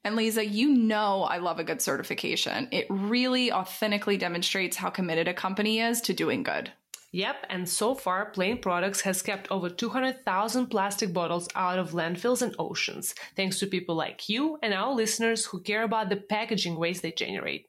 And 0.04 0.16
Lisa, 0.16 0.46
you 0.46 0.70
know 0.70 1.24
I 1.24 1.40
love 1.40 1.58
a 1.58 1.64
good 1.64 1.82
certification. 1.82 2.68
It 2.72 2.86
really 2.88 3.52
authentically 3.52 4.18
demonstrates 4.18 4.78
how 4.78 4.92
committed 4.92 5.28
a 5.28 5.34
company 5.34 5.80
is 5.80 6.02
to 6.02 6.14
doing 6.14 6.44
good. 6.44 6.72
Yep, 7.12 7.48
and 7.50 7.68
so 7.68 7.96
far, 7.96 8.32
Plaine 8.32 8.62
Products 8.62 9.02
has 9.02 9.24
kept 9.24 9.50
over 9.50 9.70
200,000 9.70 10.68
plastic 10.68 11.12
bottles 11.12 11.48
out 11.56 11.80
of 11.80 11.92
landfills 11.92 12.44
and 12.44 12.56
oceans, 12.60 13.16
thanks 13.36 13.58
to 13.60 13.68
people 13.68 13.96
like 13.96 14.30
you 14.30 14.60
and 14.62 14.74
our 14.74 14.94
listeners 14.94 15.46
who 15.46 15.62
care 15.62 15.84
about 15.84 16.10
the 16.10 16.18
packaging 16.18 16.76
waste 16.76 17.02
they 17.02 17.12
generate. 17.12 17.66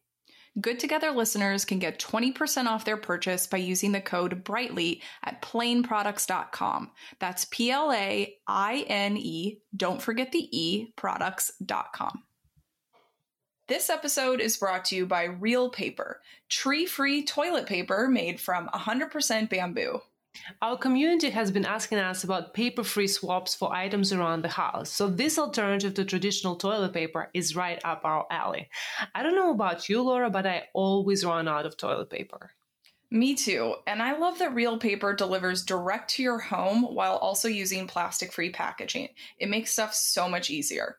Good 0.60 0.80
Together 0.80 1.12
listeners 1.12 1.64
can 1.64 1.78
get 1.78 2.00
20% 2.00 2.66
off 2.66 2.84
their 2.84 2.96
purchase 2.96 3.46
by 3.46 3.58
using 3.58 3.92
the 3.92 4.00
code 4.00 4.44
BRIGHTLY 4.44 5.00
at 5.24 5.40
plaineproducts.com. 5.40 6.90
That's 7.18 7.46
P 7.46 7.70
L 7.70 7.92
A 7.92 8.34
I 8.46 8.84
N 8.88 9.16
E, 9.16 9.60
don't 9.74 10.02
forget 10.02 10.32
the 10.32 10.48
E, 10.50 10.92
products.com. 10.96 12.24
This 13.70 13.88
episode 13.88 14.40
is 14.40 14.56
brought 14.56 14.84
to 14.86 14.96
you 14.96 15.06
by 15.06 15.22
Reel 15.26 15.70
Paper, 15.70 16.20
tree 16.48 16.86
free 16.86 17.24
toilet 17.24 17.66
paper 17.66 18.08
made 18.08 18.40
from 18.40 18.66
100% 18.74 19.48
bamboo. 19.48 20.00
Our 20.60 20.76
community 20.76 21.30
has 21.30 21.52
been 21.52 21.64
asking 21.64 21.98
us 21.98 22.24
about 22.24 22.52
paper 22.52 22.82
free 22.82 23.06
swaps 23.06 23.54
for 23.54 23.72
items 23.72 24.12
around 24.12 24.42
the 24.42 24.48
house, 24.48 24.90
so 24.90 25.08
this 25.08 25.38
alternative 25.38 25.94
to 25.94 26.04
traditional 26.04 26.56
toilet 26.56 26.92
paper 26.92 27.30
is 27.32 27.54
right 27.54 27.80
up 27.84 28.00
our 28.02 28.26
alley. 28.28 28.68
I 29.14 29.22
don't 29.22 29.36
know 29.36 29.52
about 29.52 29.88
you, 29.88 30.02
Laura, 30.02 30.30
but 30.30 30.48
I 30.48 30.64
always 30.74 31.24
run 31.24 31.46
out 31.46 31.64
of 31.64 31.76
toilet 31.76 32.10
paper. 32.10 32.50
Me 33.12 33.36
too. 33.36 33.76
And 33.86 34.02
I 34.02 34.18
love 34.18 34.40
that 34.40 34.52
Reel 34.52 34.78
Paper 34.78 35.14
delivers 35.14 35.64
direct 35.64 36.10
to 36.10 36.24
your 36.24 36.40
home 36.40 36.92
while 36.92 37.18
also 37.18 37.46
using 37.46 37.86
plastic 37.86 38.32
free 38.32 38.50
packaging. 38.50 39.10
It 39.38 39.48
makes 39.48 39.72
stuff 39.72 39.94
so 39.94 40.28
much 40.28 40.50
easier. 40.50 40.96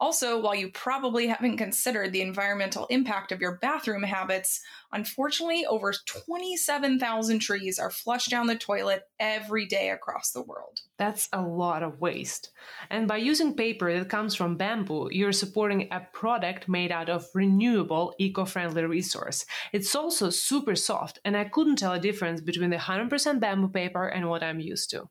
Also, 0.00 0.40
while 0.40 0.54
you 0.54 0.70
probably 0.70 1.26
haven't 1.26 1.58
considered 1.58 2.10
the 2.10 2.22
environmental 2.22 2.86
impact 2.86 3.32
of 3.32 3.40
your 3.40 3.58
bathroom 3.58 4.02
habits, 4.02 4.62
unfortunately, 4.92 5.66
over 5.66 5.92
27,000 6.06 7.38
trees 7.38 7.78
are 7.78 7.90
flushed 7.90 8.30
down 8.30 8.46
the 8.46 8.56
toilet 8.56 9.02
every 9.18 9.66
day 9.66 9.90
across 9.90 10.30
the 10.30 10.40
world. 10.40 10.80
That's 10.96 11.28
a 11.34 11.42
lot 11.42 11.82
of 11.82 12.00
waste. 12.00 12.50
And 12.88 13.06
by 13.06 13.18
using 13.18 13.54
paper 13.54 13.92
that 13.98 14.08
comes 14.08 14.34
from 14.34 14.56
bamboo, 14.56 15.10
you're 15.12 15.32
supporting 15.32 15.88
a 15.90 16.06
product 16.14 16.66
made 16.66 16.90
out 16.90 17.10
of 17.10 17.26
renewable, 17.34 18.14
eco 18.18 18.46
friendly 18.46 18.84
resource. 18.84 19.44
It's 19.70 19.94
also 19.94 20.30
super 20.30 20.76
soft, 20.76 21.18
and 21.26 21.36
I 21.36 21.44
couldn't 21.44 21.76
tell 21.76 21.92
a 21.92 22.00
difference 22.00 22.40
between 22.40 22.70
the 22.70 22.78
100% 22.78 23.38
bamboo 23.38 23.68
paper 23.68 24.06
and 24.06 24.30
what 24.30 24.42
I'm 24.42 24.60
used 24.60 24.88
to. 24.90 25.10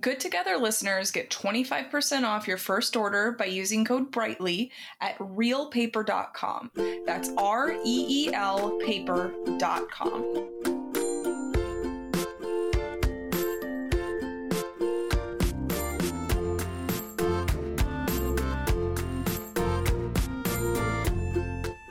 Good 0.00 0.20
Together 0.20 0.56
listeners 0.56 1.10
get 1.10 1.30
25% 1.30 2.24
off 2.24 2.46
your 2.46 2.58
first 2.58 2.96
order 2.96 3.32
by 3.32 3.46
using 3.46 3.84
code 3.84 4.12
BRIGHTLY 4.12 4.70
at 5.00 5.18
reelpaper.com. 5.18 6.70
That's 7.06 7.30
R 7.36 7.72
E 7.72 7.78
E 7.84 8.34
L 8.34 8.78
paper.com. 8.78 10.70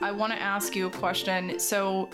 I 0.02 0.12
want 0.12 0.32
to 0.32 0.40
ask 0.40 0.74
you 0.74 0.86
a 0.86 0.90
question. 0.90 1.60
So, 1.60 2.10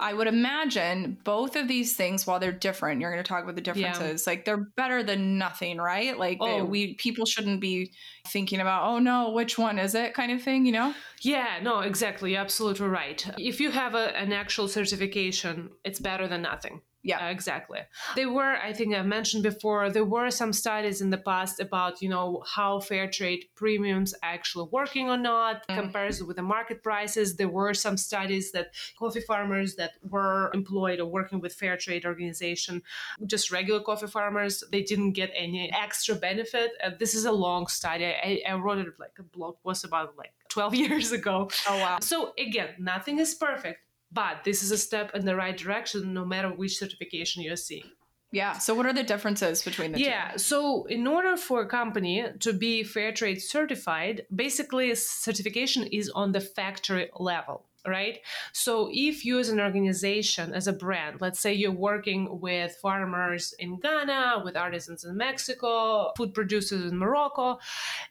I 0.00 0.14
would 0.14 0.26
imagine 0.26 1.18
both 1.24 1.56
of 1.56 1.68
these 1.68 1.94
things, 1.94 2.26
while 2.26 2.40
they're 2.40 2.52
different, 2.52 3.00
you're 3.00 3.12
going 3.12 3.22
to 3.22 3.28
talk 3.28 3.44
about 3.44 3.54
the 3.54 3.60
differences. 3.60 4.24
Yeah. 4.26 4.30
Like 4.30 4.44
they're 4.44 4.66
better 4.76 5.02
than 5.02 5.36
nothing, 5.36 5.78
right? 5.78 6.18
Like 6.18 6.38
oh. 6.40 6.46
they, 6.46 6.62
we 6.62 6.94
people 6.94 7.26
shouldn't 7.26 7.60
be 7.60 7.92
thinking 8.26 8.60
about, 8.60 8.84
oh 8.84 8.98
no, 8.98 9.30
which 9.30 9.58
one 9.58 9.78
is 9.78 9.94
it, 9.94 10.14
kind 10.14 10.32
of 10.32 10.42
thing, 10.42 10.64
you 10.64 10.72
know? 10.72 10.94
Yeah, 11.20 11.58
no, 11.62 11.80
exactly. 11.80 12.34
Absolutely 12.34 12.88
right. 12.88 13.24
If 13.38 13.60
you 13.60 13.70
have 13.70 13.94
a, 13.94 14.16
an 14.16 14.32
actual 14.32 14.68
certification, 14.68 15.70
it's 15.84 16.00
better 16.00 16.26
than 16.26 16.42
nothing. 16.42 16.80
Yeah, 17.02 17.28
exactly. 17.28 17.78
There 18.14 18.30
were, 18.30 18.56
I 18.56 18.74
think 18.74 18.94
I 18.94 19.00
mentioned 19.00 19.42
before, 19.42 19.90
there 19.90 20.04
were 20.04 20.30
some 20.30 20.52
studies 20.52 21.00
in 21.00 21.08
the 21.08 21.16
past 21.16 21.58
about, 21.58 22.02
you 22.02 22.10
know, 22.10 22.42
how 22.46 22.80
fair 22.80 23.08
trade 23.08 23.46
premiums 23.54 24.12
actually 24.22 24.68
working 24.70 25.08
or 25.08 25.16
not, 25.16 25.66
mm. 25.66 25.76
comparison 25.76 26.26
with 26.26 26.36
the 26.36 26.42
market 26.42 26.82
prices. 26.82 27.36
There 27.36 27.48
were 27.48 27.72
some 27.72 27.96
studies 27.96 28.52
that 28.52 28.74
coffee 28.98 29.22
farmers 29.22 29.76
that 29.76 29.92
were 30.02 30.50
employed 30.52 31.00
or 31.00 31.06
working 31.06 31.40
with 31.40 31.54
fair 31.54 31.78
trade 31.78 32.04
organization, 32.04 32.82
just 33.26 33.50
regular 33.50 33.80
coffee 33.80 34.06
farmers, 34.06 34.62
they 34.70 34.82
didn't 34.82 35.12
get 35.12 35.30
any 35.34 35.72
extra 35.72 36.14
benefit. 36.14 36.72
Uh, 36.84 36.90
this 36.98 37.14
is 37.14 37.24
a 37.24 37.32
long 37.32 37.66
study. 37.66 38.04
I, 38.04 38.42
I 38.46 38.54
wrote 38.54 38.78
it 38.78 38.88
like 38.98 39.12
a 39.18 39.22
blog 39.22 39.56
post 39.64 39.84
about 39.84 40.18
like 40.18 40.34
12 40.50 40.74
years 40.84 41.12
ago. 41.12 41.48
Oh 41.66 41.78
wow. 41.78 41.98
So 42.02 42.34
again, 42.38 42.74
nothing 42.78 43.18
is 43.20 43.34
perfect 43.34 43.80
but 44.12 44.44
this 44.44 44.62
is 44.62 44.70
a 44.70 44.78
step 44.78 45.14
in 45.14 45.24
the 45.24 45.36
right 45.36 45.56
direction 45.56 46.12
no 46.12 46.24
matter 46.24 46.48
which 46.48 46.78
certification 46.78 47.42
you're 47.42 47.56
seeing. 47.56 47.90
Yeah. 48.32 48.58
So, 48.58 48.74
what 48.74 48.86
are 48.86 48.92
the 48.92 49.02
differences 49.02 49.62
between 49.62 49.92
the 49.92 49.98
yeah, 49.98 50.06
two? 50.06 50.10
Yeah. 50.10 50.36
So, 50.36 50.84
in 50.84 51.06
order 51.06 51.36
for 51.36 51.62
a 51.62 51.66
company 51.66 52.24
to 52.40 52.52
be 52.52 52.84
fair 52.84 53.12
trade 53.12 53.42
certified, 53.42 54.26
basically, 54.34 54.94
certification 54.94 55.84
is 55.84 56.10
on 56.10 56.30
the 56.30 56.40
factory 56.40 57.10
level, 57.18 57.66
right? 57.84 58.20
So, 58.52 58.88
if 58.92 59.24
you 59.24 59.40
as 59.40 59.48
an 59.48 59.58
organization, 59.58 60.54
as 60.54 60.68
a 60.68 60.72
brand, 60.72 61.20
let's 61.20 61.40
say 61.40 61.52
you're 61.52 61.72
working 61.72 62.40
with 62.40 62.76
farmers 62.80 63.52
in 63.58 63.80
Ghana, 63.80 64.42
with 64.44 64.56
artisans 64.56 65.04
in 65.04 65.16
Mexico, 65.16 66.12
food 66.16 66.32
producers 66.32 66.92
in 66.92 66.98
Morocco, 66.98 67.58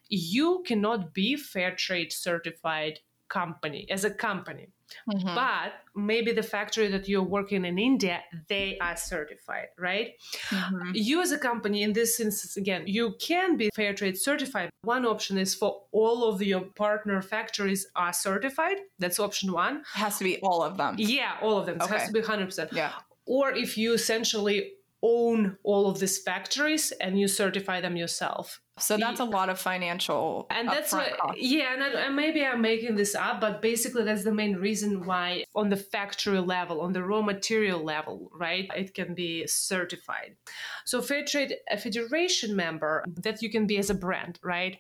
you 0.10 0.64
cannot 0.68 1.14
be 1.14 1.38
fair 1.38 1.74
trade 1.74 2.12
certified 2.12 3.00
company 3.30 3.88
as 3.90 4.04
a 4.04 4.12
company 4.12 4.68
Mm-hmm. 5.10 5.36
But 5.36 5.74
maybe 5.96 6.32
the 6.32 6.44
factory 6.44 6.88
that 6.88 7.08
you're 7.08 7.24
working 7.24 7.66
in 7.66 7.78
India, 7.78 8.22
they 8.48 8.78
are 8.80 8.96
certified, 8.96 9.68
right? 9.78 10.14
Mm-hmm. 10.50 10.92
You 10.94 11.22
as 11.22 11.32
a 11.32 11.38
company, 11.38 11.84
in 11.84 11.94
this 11.94 12.20
instance, 12.20 12.58
again, 12.58 12.84
you 12.86 13.16
can 13.20 13.58
be 13.58 13.70
fair 13.76 13.94
trade 13.94 14.18
certified. 14.18 14.70
One 14.84 15.06
option 15.06 15.38
is 15.38 15.56
for 15.56 15.84
all 15.92 16.24
of 16.24 16.42
your 16.42 16.62
partner 16.62 17.22
factories 17.22 17.88
are 17.96 18.14
certified. 18.14 18.78
That's 18.98 19.20
option 19.20 19.52
one. 19.52 19.78
It 19.78 20.00
has 20.00 20.18
to 20.20 20.24
be 20.24 20.38
all 20.42 20.64
of 20.64 20.78
them. 20.78 20.96
Yeah, 20.98 21.34
all 21.42 21.58
of 21.58 21.66
them. 21.66 21.78
Okay. 21.82 21.96
It 21.96 22.00
has 22.00 22.08
to 22.08 22.14
be 22.14 22.22
100%. 22.22 22.74
Yeah. 22.74 22.92
Or 23.26 23.52
if 23.52 23.78
you 23.78 23.94
essentially 23.94 24.72
own 25.02 25.58
all 25.64 25.90
of 25.90 26.00
these 26.00 26.18
factories 26.18 26.92
and 27.00 27.20
you 27.20 27.28
certify 27.28 27.82
them 27.82 27.96
yourself. 27.96 28.62
So 28.78 28.98
that's 28.98 29.20
a 29.20 29.26
lot 29.26 29.50
of 29.50 29.60
financial 29.60 30.48
and 30.50 30.70
that's 30.70 30.94
what 30.94 31.12
yeah 31.38 31.74
and, 31.74 31.84
and, 31.84 32.16
maybe 32.16 32.46
I'm 32.46 32.62
making 32.62 32.96
this 32.96 33.14
up 33.14 33.42
but 33.42 33.62
basically 33.62 34.06
that's 34.06 34.24
the 34.24 34.34
main 34.34 34.56
reason 34.56 35.06
why 35.06 35.44
on 35.54 35.68
the 35.68 35.76
factory 35.76 36.40
level 36.40 36.80
on 36.80 36.94
the 36.94 37.04
raw 37.04 37.22
material 37.22 37.84
level 37.84 38.32
right 38.34 38.70
it 38.76 38.94
can 38.94 39.16
be 39.16 39.46
certified. 39.48 40.38
So 40.86 41.02
fair 41.02 41.26
trade 41.26 41.56
a 41.70 41.78
federation 41.78 42.56
member 42.56 43.04
that 43.22 43.42
you 43.42 43.50
can 43.50 43.68
be 43.68 43.78
as 43.78 43.90
a 43.90 43.96
brand 43.96 44.40
right 44.44 44.78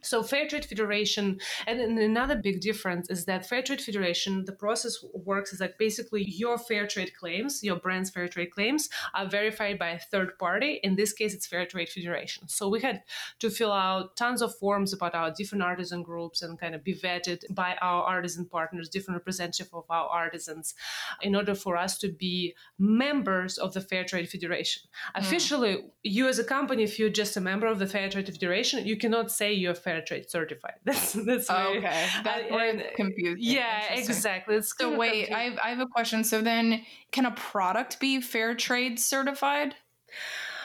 so 0.00 0.22
Fair 0.22 0.46
Trade 0.46 0.64
Federation, 0.64 1.38
and 1.66 1.98
another 1.98 2.36
big 2.36 2.60
difference 2.60 3.10
is 3.10 3.24
that 3.24 3.48
Fair 3.48 3.62
Trade 3.62 3.80
Federation, 3.80 4.44
the 4.44 4.52
process 4.52 5.04
works 5.12 5.52
is 5.52 5.60
like 5.60 5.78
basically 5.78 6.24
your 6.24 6.58
fair 6.58 6.86
trade 6.86 7.12
claims, 7.18 7.62
your 7.62 7.76
brand's 7.76 8.10
fair 8.10 8.28
trade 8.28 8.50
claims, 8.50 8.88
are 9.14 9.28
verified 9.28 9.78
by 9.78 9.88
a 9.88 9.98
third 9.98 10.38
party. 10.38 10.80
In 10.82 10.96
this 10.96 11.12
case, 11.12 11.34
it's 11.34 11.46
Fair 11.46 11.66
Trade 11.66 11.88
Federation. 11.88 12.48
So 12.48 12.68
we 12.68 12.80
had 12.80 13.02
to 13.40 13.50
fill 13.50 13.72
out 13.72 14.16
tons 14.16 14.42
of 14.42 14.54
forms 14.56 14.92
about 14.92 15.14
our 15.14 15.32
different 15.32 15.64
artisan 15.64 16.02
groups 16.02 16.42
and 16.42 16.58
kind 16.58 16.74
of 16.74 16.84
be 16.84 16.94
vetted 16.94 17.42
by 17.50 17.76
our 17.80 18.04
artisan 18.04 18.46
partners, 18.46 18.88
different 18.88 19.18
representative 19.18 19.68
of 19.72 19.84
our 19.90 20.08
artisans, 20.08 20.74
in 21.22 21.34
order 21.34 21.54
for 21.54 21.76
us 21.76 21.98
to 21.98 22.08
be 22.08 22.54
members 22.78 23.58
of 23.58 23.74
the 23.74 23.80
Fair 23.80 24.04
Trade 24.04 24.28
Federation. 24.28 24.82
Mm. 25.16 25.20
Officially, 25.20 25.84
you 26.02 26.28
as 26.28 26.38
a 26.38 26.44
company, 26.44 26.82
if 26.82 26.98
you're 26.98 27.10
just 27.10 27.36
a 27.36 27.40
member 27.40 27.66
of 27.66 27.78
the 27.78 27.86
Fair 27.86 28.08
Trade 28.08 28.26
Federation, 28.26 28.86
you 28.86 28.96
cannot 28.96 29.30
say 29.30 29.52
you're 29.52 29.74
fair 29.88 30.02
trade 30.02 30.30
certified. 30.30 30.74
That's 30.84 31.12
that's 31.12 31.46
oh, 31.48 31.74
okay. 31.76 32.06
That's 32.22 32.52
uh, 32.52 32.82
confusing. 32.94 33.36
Yeah, 33.38 33.94
exactly. 33.94 34.56
It's 34.56 34.72
so 34.78 34.96
wait, 34.96 35.32
I 35.32 35.44
have, 35.44 35.58
I 35.64 35.70
have 35.70 35.80
a 35.80 35.86
question. 35.86 36.24
So 36.24 36.42
then, 36.42 36.82
can 37.10 37.24
a 37.24 37.30
product 37.30 37.98
be 37.98 38.20
fair 38.20 38.54
trade 38.54 39.00
certified? 39.00 39.74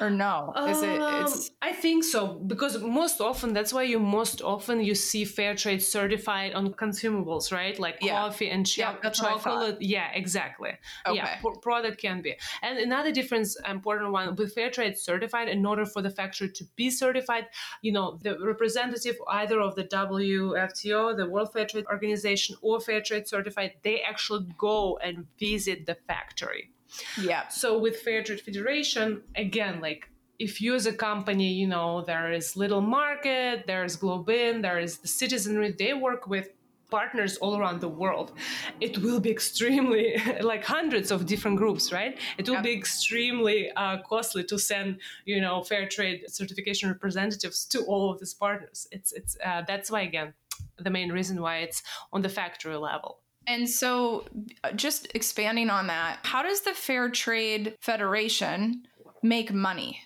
Or 0.01 0.10
no? 0.10 0.53
Is 0.67 0.82
it? 0.82 1.01
Um, 1.01 1.25
It's 1.25 1.51
I 1.62 1.71
think 1.73 2.03
so 2.03 2.34
because 2.47 2.79
most 2.82 3.21
often 3.21 3.53
that's 3.53 3.71
why 3.73 3.84
you 3.84 3.99
most 3.99 4.41
often 4.41 4.82
you 4.82 4.95
see 4.95 5.25
fair 5.25 5.56
trade 5.56 5.82
certified 5.82 6.53
on 6.53 6.73
consumables, 6.73 7.51
right? 7.51 7.77
Like 7.79 7.97
Yeah. 8.01 8.13
coffee 8.13 8.49
and 8.49 8.65
cho- 8.65 8.82
Yeah, 8.82 8.95
that's 9.03 9.21
what 9.21 9.32
I 9.32 9.38
thought. 9.38 9.43
chocolate. 9.43 9.82
Yeah, 9.82 10.10
exactly. 10.13 10.71
Okay. 11.08 11.15
Yeah, 11.17 11.39
pro- 11.41 11.56
product 11.56 11.97
can 12.01 12.21
be. 12.21 12.36
And 12.62 12.79
another 12.79 13.12
difference, 13.12 13.56
important 13.69 14.12
one 14.12 14.36
with 14.36 14.53
fair 14.53 14.69
trade 14.69 14.97
certified. 14.97 15.47
In 15.49 15.65
order 15.65 15.86
for 15.86 16.01
the 16.01 16.10
factory 16.10 16.49
to 16.51 16.63
be 16.75 16.89
certified, 16.89 17.45
you 17.82 17.91
know, 17.91 18.19
the 18.23 18.38
representative 18.39 19.17
either 19.29 19.60
of 19.62 19.75
the 19.75 19.84
WFTO, 19.84 21.15
the 21.15 21.27
World 21.27 21.51
Fair 21.53 21.65
Trade 21.65 21.86
Organization, 21.88 22.56
or 22.62 22.79
fair 22.79 23.01
trade 23.01 23.27
certified, 23.27 23.73
they 23.84 24.01
actually 24.01 24.47
go 24.58 24.97
and 24.97 25.27
visit 25.39 25.86
the 25.86 25.95
factory. 26.08 26.71
Yeah. 27.19 27.47
So 27.47 27.77
with 27.77 27.97
Fair 28.01 28.23
Trade 28.23 28.41
Federation, 28.41 29.23
again, 29.36 29.82
like 29.82 30.10
if 30.39 30.62
you 30.62 30.75
as 30.75 30.86
a 30.86 30.93
company, 30.93 31.53
you 31.53 31.67
know, 31.67 32.03
there 32.06 32.32
is 32.32 32.56
Little 32.56 32.82
Market, 32.82 33.65
there 33.67 33.84
is 33.84 33.97
GlobeIn, 33.97 34.62
there 34.62 34.79
is 34.79 34.97
the 34.97 35.08
citizenry, 35.08 35.71
they 35.77 35.93
work 35.93 36.27
with 36.27 36.49
partners 36.91 37.38
all 37.38 37.58
around 37.58 37.82
the 37.82 37.88
world 37.89 38.34
it 38.79 38.99
will 38.99 39.19
be 39.19 39.32
extremely 39.32 40.15
like 40.41 40.63
hundreds 40.63 41.10
of 41.10 41.25
different 41.25 41.58
groups 41.58 41.91
right 41.91 42.19
it 42.38 42.47
will 42.47 42.53
Yep. 42.62 42.63
be 42.63 42.73
extremely 42.73 43.71
uh, 43.71 43.97
costly 44.08 44.43
to 44.43 44.60
send 44.60 44.99
you 45.25 45.41
know 45.41 45.63
fair 45.63 45.88
trade 45.88 46.19
certification 46.27 46.89
representatives 46.89 47.65
to 47.65 47.82
all 47.86 48.12
of 48.12 48.19
these 48.19 48.36
partners 48.36 48.88
it's 48.91 49.12
it's 49.12 49.36
uh, 49.43 49.63
that's 49.65 49.89
why 49.89 50.01
again 50.01 50.36
the 50.77 50.91
main 50.91 51.12
reason 51.12 51.41
why 51.41 51.56
it's 51.65 51.82
on 52.12 52.21
the 52.21 52.29
factory 52.29 52.75
level 52.77 53.22
And 53.47 53.69
so, 53.69 54.25
uh, 54.63 54.71
just 54.71 55.08
expanding 55.15 55.69
on 55.69 55.88
that, 55.88 56.19
how 56.23 56.43
does 56.43 56.62
the 56.62 56.73
Fair 56.73 57.10
Trade 57.10 57.75
Federation 57.82 58.84
make 59.21 59.51
money? 59.51 59.99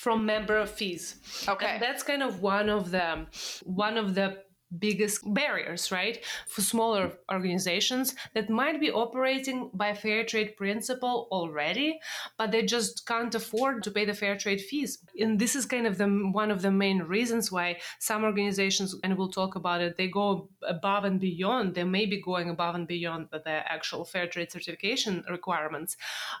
from 0.00 0.24
member 0.24 0.64
fees. 0.64 1.16
Okay. 1.46 1.72
And 1.74 1.82
that's 1.82 2.02
kind 2.02 2.22
of 2.22 2.40
one 2.40 2.70
of 2.70 2.90
the 2.90 3.26
one 3.64 3.98
of 3.98 4.14
the 4.14 4.38
biggest 4.78 5.22
barriers, 5.34 5.90
right? 5.90 6.24
For 6.46 6.60
smaller 6.60 7.12
organizations 7.30 8.14
that 8.34 8.50
might 8.50 8.80
be 8.80 8.90
operating 8.90 9.70
by 9.74 9.94
fair 9.94 10.24
trade 10.24 10.56
principle 10.56 11.28
already, 11.30 12.00
but 12.38 12.50
they 12.50 12.62
just 12.62 13.06
can't 13.06 13.34
afford 13.34 13.82
to 13.82 13.90
pay 13.90 14.04
the 14.04 14.14
fair 14.14 14.36
trade 14.36 14.60
fees. 14.60 14.98
And 15.18 15.38
this 15.38 15.56
is 15.56 15.66
kind 15.66 15.86
of 15.86 15.98
the 15.98 16.06
one 16.06 16.50
of 16.50 16.62
the 16.62 16.70
main 16.70 17.02
reasons 17.02 17.50
why 17.50 17.78
some 17.98 18.24
organizations, 18.24 18.94
and 19.02 19.16
we'll 19.16 19.30
talk 19.30 19.56
about 19.56 19.80
it, 19.80 19.96
they 19.96 20.08
go 20.08 20.48
above 20.62 21.04
and 21.04 21.20
beyond. 21.20 21.74
They 21.74 21.84
may 21.84 22.06
be 22.06 22.20
going 22.20 22.50
above 22.50 22.74
and 22.74 22.86
beyond 22.86 23.28
the 23.32 23.72
actual 23.72 24.04
fair 24.04 24.26
trade 24.26 24.52
certification 24.52 25.24
requirements, 25.28 25.96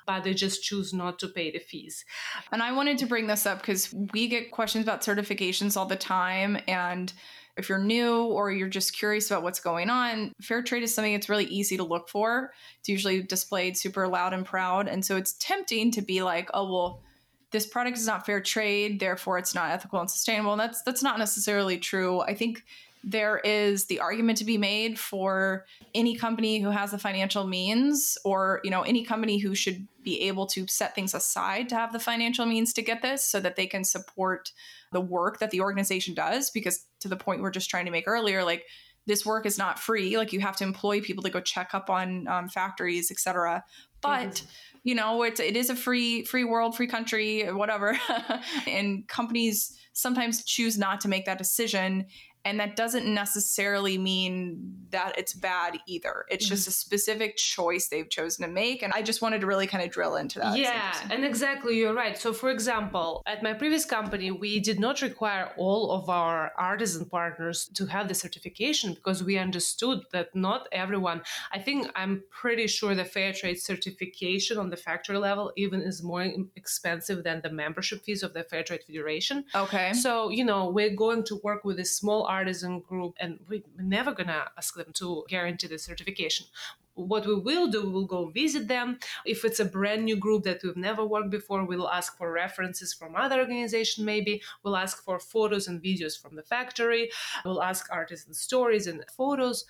but 0.06 0.24
they 0.24 0.34
just 0.34 0.62
choose 0.62 0.92
not 0.92 1.18
to 1.20 1.28
pay 1.28 1.50
the 1.50 1.58
fees. 1.58 2.04
And 2.52 2.62
I 2.62 2.72
wanted 2.72 2.98
to 2.98 3.06
bring 3.06 3.26
this 3.26 3.46
up 3.46 3.60
because 3.60 3.92
we 4.12 4.28
get 4.28 4.50
questions 4.50 4.84
about 4.84 5.02
certifications 5.02 5.76
all 5.76 5.86
the 5.86 5.96
time. 5.96 6.58
And 6.68 7.12
if 7.56 7.68
you're 7.68 7.78
new 7.78 8.24
or 8.24 8.50
you're 8.50 8.68
just 8.68 8.96
curious 8.96 9.30
about 9.30 9.42
what's 9.42 9.60
going 9.60 9.90
on, 9.90 10.32
fair 10.40 10.62
trade 10.62 10.82
is 10.82 10.94
something 10.94 11.12
that's 11.12 11.28
really 11.28 11.46
easy 11.46 11.76
to 11.76 11.84
look 11.84 12.08
for. 12.08 12.52
It's 12.78 12.88
usually 12.88 13.22
displayed 13.22 13.76
super 13.76 14.08
loud 14.08 14.32
and 14.32 14.46
proud. 14.46 14.88
And 14.88 15.04
so 15.04 15.16
it's 15.16 15.34
tempting 15.34 15.90
to 15.92 16.02
be 16.02 16.22
like, 16.22 16.48
oh, 16.54 16.72
well, 16.72 17.02
this 17.50 17.66
product 17.66 17.98
is 17.98 18.06
not 18.06 18.24
fair 18.24 18.40
trade, 18.40 19.00
therefore 19.00 19.38
it's 19.38 19.54
not 19.54 19.70
ethical 19.70 20.00
and 20.00 20.10
sustainable. 20.10 20.52
And 20.52 20.60
that's 20.60 20.82
that's 20.82 21.02
not 21.02 21.18
necessarily 21.18 21.78
true. 21.78 22.20
I 22.20 22.34
think 22.34 22.64
there 23.02 23.38
is 23.38 23.86
the 23.86 24.00
argument 24.00 24.38
to 24.38 24.44
be 24.44 24.58
made 24.58 24.98
for 24.98 25.64
any 25.94 26.14
company 26.14 26.60
who 26.60 26.70
has 26.70 26.90
the 26.90 26.98
financial 26.98 27.46
means 27.46 28.18
or 28.24 28.60
you 28.62 28.70
know 28.70 28.82
any 28.82 29.04
company 29.04 29.38
who 29.38 29.54
should 29.54 29.86
be 30.02 30.22
able 30.22 30.46
to 30.46 30.66
set 30.66 30.94
things 30.94 31.14
aside 31.14 31.68
to 31.68 31.74
have 31.74 31.92
the 31.92 31.98
financial 31.98 32.44
means 32.46 32.72
to 32.74 32.82
get 32.82 33.02
this 33.02 33.24
so 33.24 33.40
that 33.40 33.56
they 33.56 33.66
can 33.66 33.84
support 33.84 34.52
the 34.92 35.00
work 35.00 35.38
that 35.38 35.50
the 35.50 35.60
organization 35.60 36.14
does. 36.14 36.50
Because 36.50 36.86
to 37.00 37.08
the 37.08 37.16
point 37.16 37.42
we're 37.42 37.50
just 37.50 37.70
trying 37.70 37.86
to 37.86 37.90
make 37.90 38.06
earlier 38.06 38.44
like 38.44 38.64
this 39.06 39.24
work 39.24 39.46
is 39.46 39.56
not 39.56 39.78
free. 39.78 40.18
Like 40.18 40.32
you 40.32 40.40
have 40.40 40.56
to 40.56 40.64
employ 40.64 41.00
people 41.00 41.22
to 41.22 41.30
go 41.30 41.40
check 41.40 41.70
up 41.72 41.88
on 41.88 42.28
um, 42.28 42.48
factories 42.48 43.10
etc 43.10 43.64
but 44.00 44.42
you 44.82 44.94
know 44.94 45.22
it's 45.22 45.40
it 45.40 45.56
is 45.56 45.70
a 45.70 45.76
free 45.76 46.24
free 46.24 46.44
world 46.44 46.76
free 46.76 46.86
country 46.86 47.50
whatever. 47.52 47.98
And 48.66 49.06
companies 49.08 49.76
sometimes 49.92 50.44
choose 50.44 50.78
not 50.78 51.00
to 51.00 51.08
make 51.08 51.26
that 51.26 51.38
decision 51.38 52.06
and 52.44 52.60
that 52.60 52.76
doesn't 52.76 53.06
necessarily 53.12 53.98
mean 53.98 54.74
that 54.90 55.18
it's 55.18 55.34
bad 55.34 55.78
either 55.86 56.24
it's 56.28 56.48
just 56.48 56.66
a 56.68 56.70
specific 56.70 57.36
choice 57.36 57.88
they've 57.88 58.10
chosen 58.10 58.46
to 58.46 58.52
make 58.52 58.82
and 58.82 58.92
i 58.94 59.02
just 59.02 59.22
wanted 59.22 59.40
to 59.40 59.46
really 59.46 59.66
kind 59.66 59.84
of 59.84 59.90
drill 59.90 60.16
into 60.16 60.38
that 60.38 60.56
yeah, 60.56 60.94
and 61.10 61.24
exactly, 61.24 61.78
you're 61.78 61.94
right. 61.94 62.16
So, 62.18 62.32
for 62.32 62.50
example, 62.50 63.22
at 63.26 63.42
my 63.42 63.54
previous 63.54 63.84
company, 63.84 64.30
we 64.30 64.60
did 64.60 64.78
not 64.78 65.02
require 65.02 65.52
all 65.56 65.90
of 65.92 66.08
our 66.08 66.52
artisan 66.58 67.06
partners 67.06 67.70
to 67.74 67.86
have 67.86 68.08
the 68.08 68.14
certification 68.14 68.94
because 68.94 69.22
we 69.22 69.38
understood 69.38 70.00
that 70.12 70.34
not 70.34 70.68
everyone, 70.72 71.22
I 71.52 71.58
think 71.58 71.88
I'm 71.94 72.22
pretty 72.30 72.66
sure 72.66 72.94
the 72.94 73.04
fair 73.04 73.32
trade 73.32 73.60
certification 73.60 74.58
on 74.58 74.70
the 74.70 74.76
factory 74.76 75.18
level 75.18 75.52
even 75.56 75.80
is 75.80 76.02
more 76.02 76.26
expensive 76.56 77.24
than 77.24 77.40
the 77.42 77.50
membership 77.50 78.02
fees 78.04 78.22
of 78.22 78.34
the 78.34 78.44
Fair 78.44 78.62
Trade 78.62 78.82
Federation. 78.86 79.44
okay 79.54 79.92
So, 79.92 80.30
you 80.30 80.44
know, 80.44 80.70
we're 80.70 80.94
going 80.94 81.24
to 81.24 81.40
work 81.42 81.64
with 81.64 81.78
a 81.80 81.84
small 81.84 82.26
artisan 82.38 82.80
group 82.90 83.14
and 83.22 83.32
we're 83.48 83.62
never 83.96 84.12
going 84.18 84.28
to 84.36 84.42
ask 84.58 84.74
them 84.74 84.92
to 85.00 85.24
guarantee 85.28 85.68
the 85.68 85.78
certification. 85.78 86.46
What 86.94 87.24
we 87.26 87.34
will 87.48 87.68
do, 87.76 87.88
we'll 87.90 88.12
go 88.18 88.22
visit 88.42 88.64
them. 88.68 88.98
If 89.24 89.44
it's 89.44 89.60
a 89.60 89.64
brand 89.76 90.04
new 90.04 90.16
group 90.16 90.42
that 90.44 90.60
we've 90.62 90.76
never 90.88 91.04
worked 91.06 91.30
before, 91.30 91.64
we'll 91.64 91.88
ask 91.88 92.16
for 92.18 92.30
references 92.32 92.92
from 92.92 93.16
other 93.16 93.38
organization 93.40 94.04
maybe. 94.04 94.42
We'll 94.62 94.76
ask 94.76 95.02
for 95.06 95.18
photos 95.18 95.68
and 95.68 95.82
videos 95.82 96.20
from 96.20 96.36
the 96.36 96.42
factory. 96.54 97.10
We'll 97.44 97.62
ask 97.62 97.82
artisan 97.90 98.34
stories 98.34 98.86
and 98.86 99.04
photos. 99.16 99.64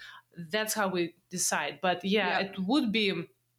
That's 0.55 0.75
how 0.75 0.89
we 0.89 1.15
decide. 1.31 1.79
But 1.83 1.99
yeah, 2.05 2.29
Yeah. 2.29 2.47
it 2.47 2.59
would 2.71 2.91
be 3.01 3.09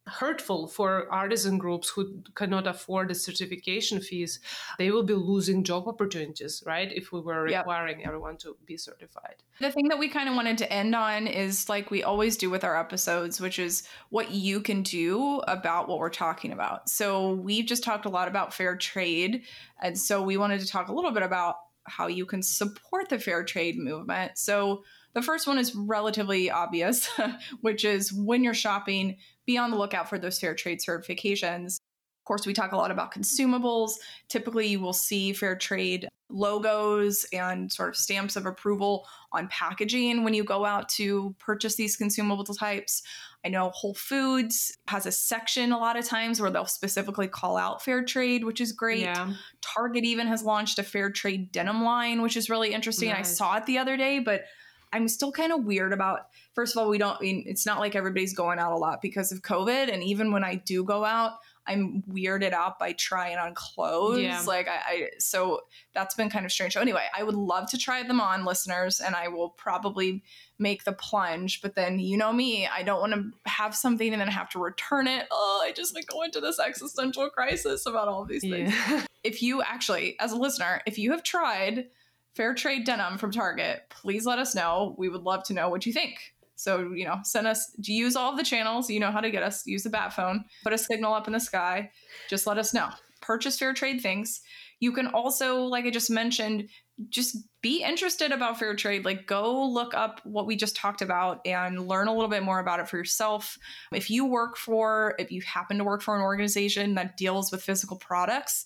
hurtful 0.06 0.66
for 0.66 1.10
artisan 1.12 1.58
groups 1.58 1.88
who 1.90 2.22
cannot 2.34 2.66
afford 2.66 3.08
the 3.08 3.14
certification 3.14 4.00
fees 4.00 4.40
they 4.78 4.90
will 4.90 5.04
be 5.04 5.14
losing 5.14 5.62
job 5.62 5.86
opportunities 5.86 6.62
right 6.66 6.90
if 6.92 7.12
we 7.12 7.20
were 7.20 7.48
Yep. 7.48 7.60
requiring 7.60 8.04
everyone 8.04 8.36
to 8.36 8.56
be 8.66 8.76
certified 8.76 9.36
The 9.60 9.70
thing 9.70 9.88
that 9.88 9.98
we 9.98 10.08
kind 10.08 10.28
of 10.28 10.34
wanted 10.34 10.58
to 10.58 10.72
end 10.72 10.94
on 10.96 11.28
is 11.28 11.68
like 11.68 11.90
we 11.92 12.02
always 12.02 12.36
do 12.36 12.50
with 12.50 12.64
our 12.64 12.76
episodes, 12.78 13.40
which 13.40 13.58
is 13.60 13.84
what 14.10 14.32
you 14.32 14.60
can 14.60 14.82
do 14.82 15.38
about 15.46 15.88
what 15.88 15.98
we're 15.98 16.10
talking 16.10 16.50
about. 16.52 16.88
So 16.88 17.34
we've 17.34 17.66
just 17.66 17.84
talked 17.84 18.04
a 18.04 18.08
lot 18.08 18.26
about 18.26 18.52
fair 18.52 18.74
trade. 18.76 19.44
And 19.80 19.96
so 19.96 20.20
we 20.22 20.36
wanted 20.36 20.60
to 20.60 20.66
talk 20.66 20.88
a 20.88 20.92
little 20.92 21.12
bit 21.12 21.22
about 21.22 21.56
how 21.84 22.08
you 22.08 22.26
can 22.26 22.42
support 22.42 23.08
the 23.08 23.18
fair 23.20 23.44
trade 23.44 23.78
movement. 23.78 24.36
So 24.36 24.82
the 25.14 25.22
first 25.22 25.46
one 25.46 25.58
is 25.58 25.74
relatively 25.74 26.50
obvious, 26.50 27.08
which 27.60 27.84
is 27.84 28.12
when 28.12 28.44
you're 28.44 28.54
shopping, 28.54 29.16
be 29.46 29.58
on 29.58 29.70
the 29.70 29.76
lookout 29.76 30.08
for 30.08 30.18
those 30.18 30.38
fair 30.38 30.54
trade 30.54 30.80
certifications. 30.80 31.78
Of 32.22 32.24
course, 32.24 32.46
we 32.46 32.52
talk 32.52 32.72
a 32.72 32.76
lot 32.76 32.92
about 32.92 33.12
consumables. 33.12 33.94
Typically, 34.28 34.68
you 34.68 34.80
will 34.80 34.92
see 34.92 35.32
fair 35.32 35.56
trade 35.56 36.08
logos 36.30 37.26
and 37.32 37.70
sort 37.70 37.90
of 37.90 37.96
stamps 37.96 38.36
of 38.36 38.46
approval 38.46 39.06
on 39.32 39.48
packaging 39.48 40.24
when 40.24 40.32
you 40.32 40.44
go 40.44 40.64
out 40.64 40.88
to 40.88 41.34
purchase 41.38 41.74
these 41.74 41.96
consumable 41.96 42.44
types. 42.44 43.02
I 43.44 43.48
know 43.48 43.70
Whole 43.70 43.94
Foods 43.94 44.76
has 44.86 45.04
a 45.04 45.12
section 45.12 45.72
a 45.72 45.78
lot 45.78 45.98
of 45.98 46.04
times 46.04 46.40
where 46.40 46.50
they'll 46.50 46.64
specifically 46.64 47.26
call 47.26 47.56
out 47.56 47.82
fair 47.82 48.04
trade, 48.04 48.44
which 48.44 48.60
is 48.60 48.72
great. 48.72 49.00
yeah 49.00 49.32
Target 49.60 50.04
even 50.04 50.28
has 50.28 50.44
launched 50.44 50.78
a 50.78 50.84
fair 50.84 51.10
trade 51.10 51.50
denim 51.50 51.82
line, 51.82 52.22
which 52.22 52.36
is 52.36 52.48
really 52.48 52.72
interesting. 52.72 53.10
I 53.10 53.22
saw 53.22 53.56
it 53.56 53.66
the 53.66 53.78
other 53.78 53.96
day, 53.96 54.20
but 54.20 54.44
I'm 54.92 55.08
still 55.08 55.32
kind 55.32 55.52
of 55.52 55.64
weird 55.64 55.92
about. 55.92 56.28
First 56.54 56.76
of 56.76 56.82
all, 56.82 56.88
we 56.88 56.98
don't. 56.98 57.16
I 57.16 57.20
mean, 57.20 57.44
it's 57.46 57.66
not 57.66 57.78
like 57.78 57.96
everybody's 57.96 58.34
going 58.34 58.58
out 58.58 58.72
a 58.72 58.76
lot 58.76 59.00
because 59.00 59.32
of 59.32 59.42
COVID, 59.42 59.92
and 59.92 60.02
even 60.02 60.32
when 60.32 60.44
I 60.44 60.56
do 60.56 60.84
go 60.84 61.04
out, 61.04 61.32
I'm 61.66 62.02
weirded 62.10 62.52
out 62.52 62.78
by 62.78 62.92
trying 62.92 63.38
on 63.38 63.54
clothes. 63.54 64.20
Yeah. 64.20 64.42
Like 64.46 64.68
I, 64.68 64.80
I, 64.86 65.08
so 65.18 65.60
that's 65.94 66.14
been 66.14 66.28
kind 66.28 66.44
of 66.44 66.52
strange. 66.52 66.74
So 66.74 66.80
anyway, 66.80 67.06
I 67.16 67.22
would 67.22 67.34
love 67.34 67.70
to 67.70 67.78
try 67.78 68.02
them 68.02 68.20
on, 68.20 68.44
listeners, 68.44 69.00
and 69.00 69.14
I 69.14 69.28
will 69.28 69.50
probably 69.50 70.22
make 70.58 70.84
the 70.84 70.92
plunge. 70.92 71.62
But 71.62 71.74
then 71.74 71.98
you 71.98 72.16
know 72.16 72.32
me, 72.32 72.66
I 72.66 72.82
don't 72.82 73.00
want 73.00 73.14
to 73.14 73.30
have 73.50 73.74
something 73.74 74.12
and 74.12 74.20
then 74.20 74.28
have 74.28 74.50
to 74.50 74.58
return 74.58 75.06
it. 75.06 75.26
Oh, 75.30 75.62
I 75.64 75.72
just 75.72 75.94
like 75.94 76.06
go 76.06 76.22
into 76.22 76.40
this 76.40 76.58
existential 76.58 77.30
crisis 77.30 77.86
about 77.86 78.08
all 78.08 78.22
of 78.22 78.28
these 78.28 78.42
things 78.42 78.74
yeah 78.74 79.04
if 79.24 79.42
you 79.42 79.62
actually, 79.62 80.16
as 80.18 80.32
a 80.32 80.36
listener, 80.36 80.80
if 80.86 80.98
you 80.98 81.12
have 81.12 81.22
tried 81.22 81.86
fair 82.34 82.54
trade 82.54 82.84
denim 82.84 83.18
from 83.18 83.30
Target, 83.30 83.82
please 83.90 84.26
let 84.26 84.38
us 84.38 84.54
know. 84.54 84.94
We 84.98 85.08
would 85.08 85.22
love 85.22 85.44
to 85.44 85.54
know 85.54 85.68
what 85.68 85.86
you 85.86 85.92
think. 85.92 86.16
So, 86.54 86.92
you 86.92 87.04
know, 87.04 87.18
send 87.24 87.46
us, 87.46 87.74
use 87.82 88.14
all 88.14 88.36
the 88.36 88.44
channels? 88.44 88.88
You 88.88 89.00
know 89.00 89.10
how 89.10 89.20
to 89.20 89.30
get 89.30 89.42
us. 89.42 89.66
Use 89.66 89.82
the 89.82 89.90
bat 89.90 90.12
phone, 90.12 90.44
put 90.62 90.72
a 90.72 90.78
signal 90.78 91.12
up 91.12 91.26
in 91.26 91.32
the 91.32 91.40
sky. 91.40 91.90
Just 92.28 92.46
let 92.46 92.58
us 92.58 92.72
know. 92.72 92.88
Purchase 93.20 93.58
fair 93.58 93.74
trade 93.74 94.00
things. 94.00 94.40
You 94.78 94.92
can 94.92 95.08
also, 95.08 95.62
like 95.62 95.84
I 95.84 95.90
just 95.90 96.10
mentioned, 96.10 96.68
just 97.08 97.36
be 97.62 97.82
interested 97.82 98.32
about 98.32 98.58
fair 98.58 98.74
trade. 98.74 99.04
Like, 99.04 99.26
go 99.26 99.64
look 99.64 99.94
up 99.94 100.20
what 100.24 100.46
we 100.46 100.56
just 100.56 100.76
talked 100.76 101.02
about 101.02 101.40
and 101.46 101.88
learn 101.88 102.08
a 102.08 102.12
little 102.12 102.28
bit 102.28 102.42
more 102.42 102.58
about 102.58 102.80
it 102.80 102.88
for 102.88 102.96
yourself. 102.96 103.58
If 103.92 104.10
you 104.10 104.26
work 104.26 104.56
for, 104.56 105.14
if 105.18 105.30
you 105.30 105.40
happen 105.42 105.78
to 105.78 105.84
work 105.84 106.02
for 106.02 106.16
an 106.16 106.22
organization 106.22 106.94
that 106.94 107.16
deals 107.16 107.50
with 107.50 107.62
physical 107.62 107.96
products, 107.96 108.64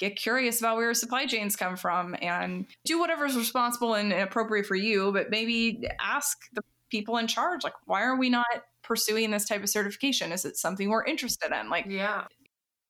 get 0.00 0.16
curious 0.16 0.58
about 0.60 0.76
where 0.76 0.86
your 0.86 0.94
supply 0.94 1.26
chains 1.26 1.54
come 1.54 1.76
from 1.76 2.16
and 2.22 2.66
do 2.86 2.98
whatever's 2.98 3.36
responsible 3.36 3.94
and 3.94 4.12
appropriate 4.12 4.66
for 4.66 4.74
you, 4.74 5.12
but 5.12 5.30
maybe 5.30 5.86
ask 6.00 6.38
the 6.54 6.62
people 6.90 7.18
in 7.18 7.26
charge, 7.26 7.62
like, 7.62 7.74
why 7.84 8.02
are 8.02 8.16
we 8.16 8.30
not 8.30 8.46
pursuing 8.82 9.30
this 9.30 9.44
type 9.44 9.62
of 9.62 9.68
certification? 9.68 10.32
Is 10.32 10.44
it 10.44 10.56
something 10.56 10.88
we're 10.88 11.04
interested 11.04 11.52
in? 11.52 11.68
Like, 11.68 11.84
yeah. 11.86 12.24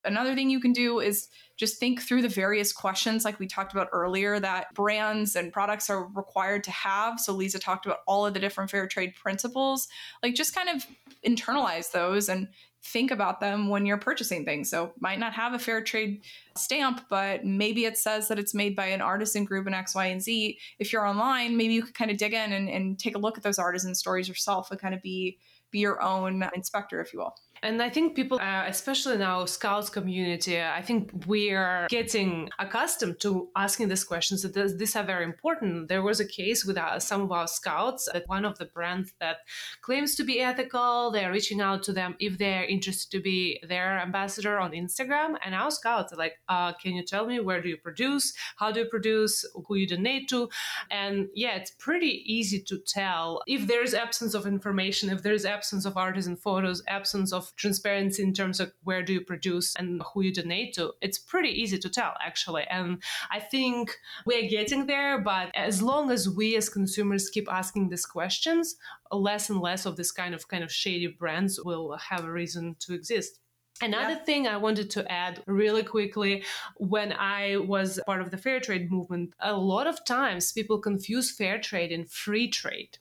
Another 0.02 0.34
thing 0.34 0.48
you 0.48 0.60
can 0.60 0.72
do 0.72 1.00
is 1.00 1.28
just 1.58 1.78
think 1.78 2.00
through 2.00 2.22
the 2.22 2.28
various 2.28 2.72
questions, 2.72 3.22
like 3.22 3.38
we 3.38 3.46
talked 3.46 3.72
about 3.72 3.88
earlier, 3.92 4.40
that 4.40 4.72
brands 4.72 5.36
and 5.36 5.52
products 5.52 5.90
are 5.90 6.06
required 6.14 6.64
to 6.64 6.70
have. 6.70 7.20
So, 7.20 7.34
Lisa 7.34 7.58
talked 7.58 7.84
about 7.84 7.98
all 8.06 8.24
of 8.24 8.32
the 8.32 8.40
different 8.40 8.70
fair 8.70 8.86
trade 8.86 9.14
principles. 9.14 9.88
Like, 10.22 10.34
just 10.34 10.54
kind 10.54 10.70
of 10.70 10.86
internalize 11.26 11.90
those 11.90 12.30
and 12.30 12.48
think 12.82 13.10
about 13.10 13.40
them 13.40 13.68
when 13.68 13.86
you're 13.86 13.98
purchasing 13.98 14.44
things. 14.44 14.70
So, 14.70 14.92
might 15.00 15.18
not 15.18 15.32
have 15.32 15.52
a 15.52 15.58
fair 15.58 15.82
trade 15.82 16.22
stamp, 16.56 17.02
but 17.08 17.44
maybe 17.44 17.84
it 17.84 17.98
says 17.98 18.28
that 18.28 18.38
it's 18.38 18.54
made 18.54 18.74
by 18.74 18.86
an 18.86 19.00
artisan 19.00 19.44
group 19.44 19.66
in 19.66 19.74
X, 19.74 19.94
Y, 19.94 20.06
and 20.06 20.22
Z. 20.22 20.58
If 20.78 20.92
you're 20.92 21.06
online, 21.06 21.56
maybe 21.56 21.74
you 21.74 21.82
could 21.82 21.94
kind 21.94 22.10
of 22.10 22.16
dig 22.16 22.32
in 22.32 22.52
and, 22.52 22.68
and 22.68 22.98
take 22.98 23.16
a 23.16 23.18
look 23.18 23.36
at 23.36 23.44
those 23.44 23.58
artisan 23.58 23.94
stories 23.94 24.28
yourself 24.28 24.70
and 24.70 24.80
kind 24.80 24.94
of 24.94 25.02
be 25.02 25.38
be 25.70 25.78
your 25.78 26.02
own 26.02 26.48
inspector, 26.54 27.00
if 27.00 27.12
you 27.12 27.20
will. 27.20 27.34
And 27.62 27.82
I 27.82 27.90
think 27.90 28.14
people, 28.14 28.38
uh, 28.40 28.64
especially 28.66 29.16
in 29.16 29.22
our 29.22 29.46
scouts 29.46 29.90
community, 29.90 30.60
I 30.60 30.82
think 30.82 31.12
we 31.26 31.50
are 31.52 31.86
getting 31.88 32.48
accustomed 32.58 33.20
to 33.20 33.48
asking 33.54 33.88
these 33.88 34.04
questions. 34.04 34.42
That 34.42 34.78
these 34.78 34.96
are 34.96 35.04
very 35.04 35.24
important. 35.24 35.88
There 35.88 36.02
was 36.02 36.20
a 36.20 36.26
case 36.26 36.64
with 36.64 36.78
uh, 36.78 36.98
some 36.98 37.20
of 37.20 37.32
our 37.32 37.46
scouts 37.46 38.08
that 38.12 38.28
one 38.28 38.44
of 38.44 38.58
the 38.58 38.64
brands 38.64 39.12
that 39.20 39.38
claims 39.82 40.14
to 40.16 40.24
be 40.24 40.40
ethical, 40.40 41.10
they're 41.10 41.30
reaching 41.30 41.60
out 41.60 41.82
to 41.84 41.92
them 41.92 42.16
if 42.18 42.38
they're 42.38 42.64
interested 42.64 43.10
to 43.10 43.20
be 43.22 43.60
their 43.68 43.98
ambassador 43.98 44.58
on 44.58 44.72
Instagram. 44.72 45.36
And 45.44 45.54
our 45.54 45.70
scouts 45.70 46.12
are 46.12 46.16
like, 46.16 46.40
uh, 46.48 46.72
"Can 46.74 46.94
you 46.94 47.04
tell 47.04 47.26
me 47.26 47.40
where 47.40 47.60
do 47.60 47.68
you 47.68 47.76
produce? 47.76 48.32
How 48.56 48.72
do 48.72 48.80
you 48.80 48.86
produce? 48.86 49.44
Who 49.66 49.74
you 49.74 49.86
donate 49.86 50.28
to?" 50.30 50.48
And 50.90 51.28
yeah, 51.34 51.56
it's 51.56 51.72
pretty 51.72 52.22
easy 52.24 52.62
to 52.62 52.78
tell 52.78 53.42
if 53.46 53.66
there's 53.66 53.92
absence 53.92 54.34
of 54.34 54.46
information, 54.46 55.10
if 55.10 55.22
there's 55.22 55.44
absence 55.44 55.84
of 55.84 55.96
artisan 55.96 56.36
photos, 56.36 56.82
absence 56.88 57.32
of 57.32 57.49
transparency 57.56 58.22
in 58.22 58.32
terms 58.32 58.60
of 58.60 58.72
where 58.84 59.02
do 59.02 59.12
you 59.12 59.20
produce 59.20 59.74
and 59.76 60.02
who 60.12 60.22
you 60.22 60.32
donate 60.32 60.74
to, 60.74 60.92
it's 61.00 61.18
pretty 61.18 61.50
easy 61.50 61.78
to 61.78 61.88
tell 61.88 62.14
actually. 62.24 62.64
And 62.64 63.02
I 63.30 63.40
think 63.40 63.96
we're 64.26 64.48
getting 64.48 64.86
there, 64.86 65.20
but 65.20 65.50
as 65.54 65.82
long 65.82 66.10
as 66.10 66.28
we 66.28 66.56
as 66.56 66.68
consumers 66.68 67.30
keep 67.30 67.50
asking 67.50 67.88
these 67.88 68.06
questions, 68.06 68.76
less 69.12 69.50
and 69.50 69.60
less 69.60 69.86
of 69.86 69.96
this 69.96 70.12
kind 70.12 70.34
of 70.34 70.48
kind 70.48 70.64
of 70.64 70.72
shady 70.72 71.08
brands 71.08 71.60
will 71.64 71.96
have 71.96 72.24
a 72.24 72.32
reason 72.32 72.76
to 72.80 72.94
exist. 72.94 73.40
Another 73.82 74.12
yeah. 74.12 74.24
thing 74.24 74.46
I 74.46 74.56
wanted 74.58 74.90
to 74.90 75.10
add 75.10 75.42
really 75.46 75.82
quickly 75.82 76.44
when 76.76 77.12
I 77.12 77.56
was 77.56 77.98
part 78.06 78.20
of 78.20 78.30
the 78.30 78.36
fair 78.36 78.60
trade 78.60 78.90
movement, 78.90 79.32
a 79.40 79.54
lot 79.54 79.86
of 79.86 80.04
times 80.04 80.52
people 80.52 80.78
confuse 80.78 81.30
fair 81.30 81.58
trade 81.58 81.90
and 81.90 82.10
free 82.10 82.48
trade. 82.48 82.98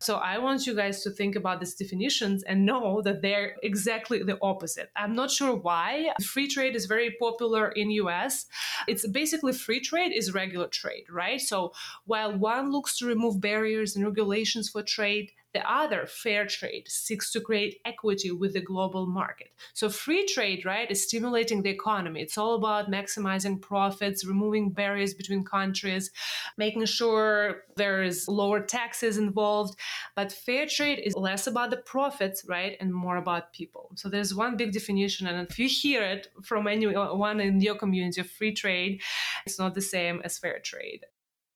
So 0.00 0.16
I 0.16 0.38
want 0.38 0.66
you 0.66 0.74
guys 0.74 1.02
to 1.02 1.10
think 1.10 1.36
about 1.36 1.60
these 1.60 1.74
definitions 1.74 2.42
and 2.44 2.64
know 2.64 3.02
that 3.02 3.22
they're 3.22 3.56
exactly 3.62 4.22
the 4.22 4.38
opposite. 4.40 4.90
I'm 4.96 5.14
not 5.14 5.30
sure 5.30 5.54
why. 5.54 6.12
Free 6.24 6.48
trade 6.48 6.76
is 6.76 6.86
very 6.86 7.14
popular 7.20 7.68
in 7.68 7.90
US. 7.90 8.46
It's 8.88 9.06
basically 9.06 9.52
free 9.52 9.80
trade 9.80 10.12
is 10.12 10.34
regular 10.34 10.68
trade, 10.68 11.04
right? 11.10 11.40
So 11.40 11.72
while 12.06 12.36
one 12.36 12.72
looks 12.72 12.96
to 12.98 13.06
remove 13.06 13.40
barriers 13.40 13.96
and 13.96 14.04
regulations 14.04 14.70
for 14.70 14.82
trade, 14.82 15.32
the 15.52 15.70
other, 15.70 16.06
fair 16.06 16.46
trade, 16.46 16.88
seeks 16.88 17.30
to 17.32 17.40
create 17.40 17.80
equity 17.84 18.30
with 18.30 18.54
the 18.54 18.60
global 18.60 19.06
market. 19.06 19.48
So, 19.74 19.90
free 19.90 20.26
trade, 20.26 20.64
right, 20.64 20.90
is 20.90 21.04
stimulating 21.04 21.62
the 21.62 21.70
economy. 21.70 22.22
It's 22.22 22.38
all 22.38 22.54
about 22.54 22.90
maximizing 22.90 23.60
profits, 23.60 24.24
removing 24.24 24.70
barriers 24.70 25.14
between 25.14 25.44
countries, 25.44 26.10
making 26.56 26.84
sure 26.86 27.62
there 27.76 28.02
is 28.02 28.28
lower 28.28 28.60
taxes 28.60 29.18
involved. 29.18 29.78
But 30.16 30.32
fair 30.32 30.66
trade 30.66 30.98
is 30.98 31.14
less 31.14 31.46
about 31.46 31.70
the 31.70 31.76
profits, 31.76 32.44
right, 32.48 32.76
and 32.80 32.92
more 32.92 33.16
about 33.16 33.52
people. 33.52 33.90
So, 33.96 34.08
there's 34.08 34.34
one 34.34 34.56
big 34.56 34.72
definition. 34.72 35.26
And 35.26 35.46
if 35.48 35.58
you 35.58 35.68
hear 35.68 36.02
it 36.02 36.28
from 36.42 36.66
anyone 36.66 37.40
in 37.40 37.60
your 37.60 37.74
community 37.74 38.20
of 38.20 38.30
free 38.30 38.54
trade, 38.54 39.02
it's 39.46 39.58
not 39.58 39.74
the 39.74 39.82
same 39.82 40.22
as 40.24 40.38
fair 40.38 40.58
trade. 40.60 41.04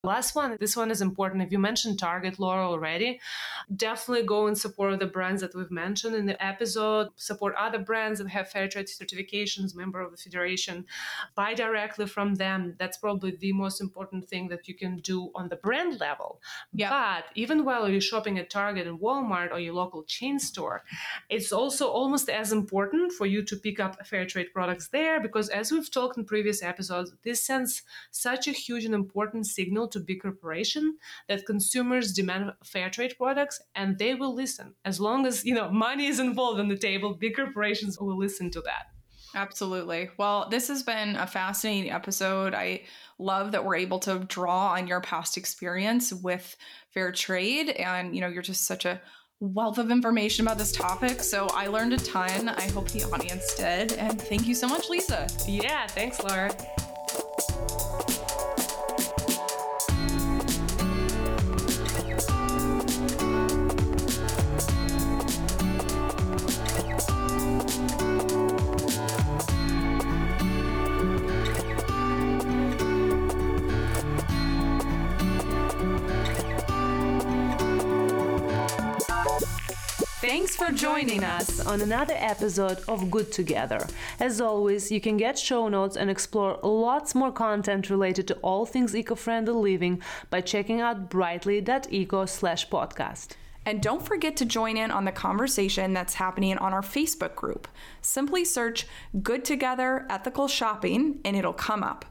Last 0.07 0.37
one, 0.37 0.57
this 0.61 0.77
one 0.77 0.93
is 0.93 1.03
important. 1.03 1.43
If 1.43 1.51
you 1.51 1.59
mentioned 1.59 1.99
Target 1.99 2.39
Laura 2.39 2.65
already, 2.65 3.21
definitely 3.75 4.25
go 4.25 4.47
and 4.47 4.57
support 4.57 4.97
the 5.01 5.07
brands 5.07 5.41
that 5.41 5.53
we've 5.53 5.73
mentioned 5.73 6.15
in 6.15 6.27
the 6.27 6.41
episode. 6.41 7.09
Support 7.17 7.57
other 7.59 7.81
brands 7.81 8.21
that 8.21 8.29
have 8.29 8.49
fair 8.49 8.69
trade 8.69 8.87
certifications, 8.87 9.75
member 9.75 10.01
of 10.01 10.13
the 10.13 10.17
federation. 10.17 10.87
Buy 11.35 11.55
directly 11.55 12.07
from 12.07 12.37
them. 12.37 12.77
That's 12.79 12.99
probably 12.99 13.33
the 13.33 13.53
most 13.53 13.81
important 13.81 14.29
thing 14.29 14.47
that 14.51 14.69
you 14.69 14.75
can 14.75 14.99
do 14.99 15.33
on 15.35 15.49
the 15.49 15.57
brand 15.57 15.99
level. 15.99 16.41
Yep. 16.73 16.89
But 16.89 17.25
even 17.35 17.65
while 17.65 17.89
you're 17.89 18.01
shopping 18.01 18.39
at 18.39 18.49
Target 18.49 18.87
and 18.87 19.01
Walmart 19.01 19.51
or 19.51 19.59
your 19.59 19.75
local 19.75 20.05
chain 20.05 20.39
store, 20.39 20.85
it's 21.29 21.51
also 21.53 21.89
almost 21.89 22.29
as 22.29 22.53
important 22.53 23.11
for 23.11 23.27
you 23.27 23.43
to 23.43 23.57
pick 23.57 23.81
up 23.81 24.07
fair 24.07 24.25
trade 24.25 24.53
products 24.53 24.87
there 24.87 25.19
because 25.19 25.49
as 25.49 25.73
we've 25.73 25.91
talked 25.91 26.17
in 26.17 26.25
previous 26.25 26.63
episodes, 26.63 27.13
this 27.25 27.43
sends 27.43 27.83
such 28.13 28.47
a 28.47 28.53
huge 28.53 28.85
and 28.85 28.95
important 28.95 29.49
signal 29.49 29.89
to 29.97 30.05
big 30.05 30.23
corporation 30.23 30.97
that 31.29 31.47
consumers 31.47 32.13
demand 32.13 32.53
fair 32.65 32.91
trade 32.91 33.15
products 33.17 33.61
and 33.75 33.99
they 33.99 34.15
will 34.15 34.35
listen 34.35 34.75
as 34.85 35.01
long 35.01 35.27
as 35.27 35.45
you 35.45 35.55
know 35.55 35.71
money 35.71 36.07
is 36.07 36.21
involved 36.21 36.61
on 36.61 36.69
the 36.69 36.77
table 36.77 37.15
big 37.15 37.35
corporations 37.37 37.99
will 37.99 38.19
listen 38.19 38.51
to 38.51 38.61
that 38.61 38.87
Absolutely. 39.35 40.09
Well, 40.17 40.49
this 40.49 40.69
has 40.69 40.83
been 40.83 41.15
a 41.17 41.27
fascinating 41.27 41.91
episode. 41.91 42.55
I 42.55 42.85
love 43.19 43.53
that 43.53 43.65
we're 43.65 43.77
able 43.77 43.99
to 44.01 44.21
draw 44.21 44.73
on 44.73 44.87
your 44.87 45.03
past 45.03 45.37
experience 45.37 46.11
with 46.13 46.57
fair 46.95 47.13
trade 47.13 47.71
and 47.71 48.15
you 48.15 48.23
know, 48.23 48.29
you're 48.29 48.43
just 48.43 48.67
such 48.67 48.87
a 48.87 49.01
wealth 49.41 49.79
of 49.79 49.91
information 49.91 50.47
about 50.47 50.59
this 50.59 50.73
topic. 50.73 51.23
So 51.23 51.47
I 51.49 51.67
learned 51.67 51.93
a 51.93 51.99
ton. 51.99 52.49
I 52.49 52.69
hope 52.69 52.89
the 52.89 53.05
audience 53.05 53.55
did. 53.55 53.93
And 53.95 54.21
thank 54.21 54.47
you 54.47 54.55
so 54.55 54.67
much, 54.67 54.89
Liza. 54.89 55.29
Yeah, 55.47 55.87
thanks, 55.87 56.23
Laura. 56.23 56.51
For 80.57 80.73
joining 80.73 81.23
us 81.23 81.65
on 81.67 81.83
another 81.83 82.15
episode 82.17 82.81
of 82.89 83.11
Good 83.11 83.31
Together. 83.31 83.87
As 84.19 84.41
always, 84.41 84.91
you 84.91 85.03
can 85.03 85.19
get 85.19 85.39
show 85.39 85.69
notes 85.69 85.99
and 85.99 86.09
explore 86.09 86.59
lots 86.63 87.15
more 87.15 87.31
content 87.31 87.91
related 87.91 88.27
to 88.29 88.37
all 88.37 88.65
things 88.65 88.97
eco-friendly 88.97 89.53
living 89.53 90.01
by 90.31 90.41
checking 90.41 90.81
out 90.81 91.11
brightly.eco 91.11 92.25
slash 92.25 92.71
podcast. 92.71 93.33
And 93.67 93.83
don't 93.83 94.03
forget 94.03 94.35
to 94.39 94.47
join 94.47 94.79
in 94.79 94.91
on 94.91 95.05
the 95.05 95.13
conversation 95.13 95.93
that's 95.93 96.15
happening 96.15 96.57
on 96.57 96.73
our 96.73 96.83
Facebook 96.83 97.35
group. 97.35 97.69
Simply 98.01 98.43
search 98.43 98.87
Good 99.23 99.45
Together 99.45 100.07
Ethical 100.09 100.49
Shopping 100.49 101.21
and 101.23 101.37
it'll 101.37 101.53
come 101.53 101.83
up. 101.83 102.07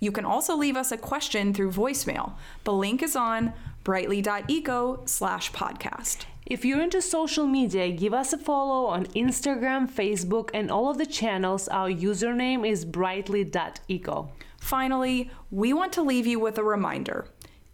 You 0.00 0.12
can 0.12 0.24
also 0.24 0.56
leave 0.56 0.78
us 0.78 0.92
a 0.92 0.96
question 0.96 1.52
through 1.52 1.72
voicemail. 1.72 2.32
The 2.64 2.72
link 2.72 3.02
is 3.02 3.14
on 3.14 3.52
brightly.eco 3.84 5.02
slash 5.04 5.52
podcast. 5.52 6.24
If 6.44 6.64
you're 6.64 6.82
into 6.82 7.00
social 7.00 7.46
media, 7.46 7.92
give 7.92 8.12
us 8.12 8.32
a 8.32 8.38
follow 8.38 8.86
on 8.86 9.06
Instagram, 9.06 9.88
Facebook, 9.90 10.50
and 10.52 10.72
all 10.72 10.90
of 10.90 10.98
the 10.98 11.06
channels. 11.06 11.68
Our 11.68 11.88
username 11.88 12.68
is 12.68 12.84
brightly.eco. 12.84 14.32
Finally, 14.58 15.30
we 15.52 15.72
want 15.72 15.92
to 15.92 16.02
leave 16.02 16.26
you 16.26 16.40
with 16.40 16.58
a 16.58 16.64
reminder. 16.64 17.26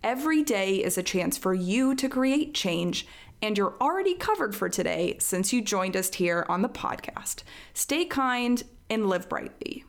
Every 0.03 0.43
day 0.43 0.77
is 0.77 0.99
a 0.99 1.03
chance 1.03 1.39
for 1.39 1.55
you 1.55 1.95
to 1.95 2.09
create 2.11 2.53
change, 2.53 3.07
and 3.41 3.57
you're 3.57 3.77
already 3.81 4.15
covered 4.15 4.55
for 4.55 4.69
today 4.69 5.17
since 5.19 5.51
you 5.53 5.63
joined 5.63 5.97
us 5.97 6.15
here 6.15 6.45
on 6.49 6.61
the 6.61 6.69
podcast. 6.69 7.45
Stay 7.73 8.05
kind 8.05 8.63
and 8.91 9.07
live 9.09 9.31
brightly. 9.31 9.85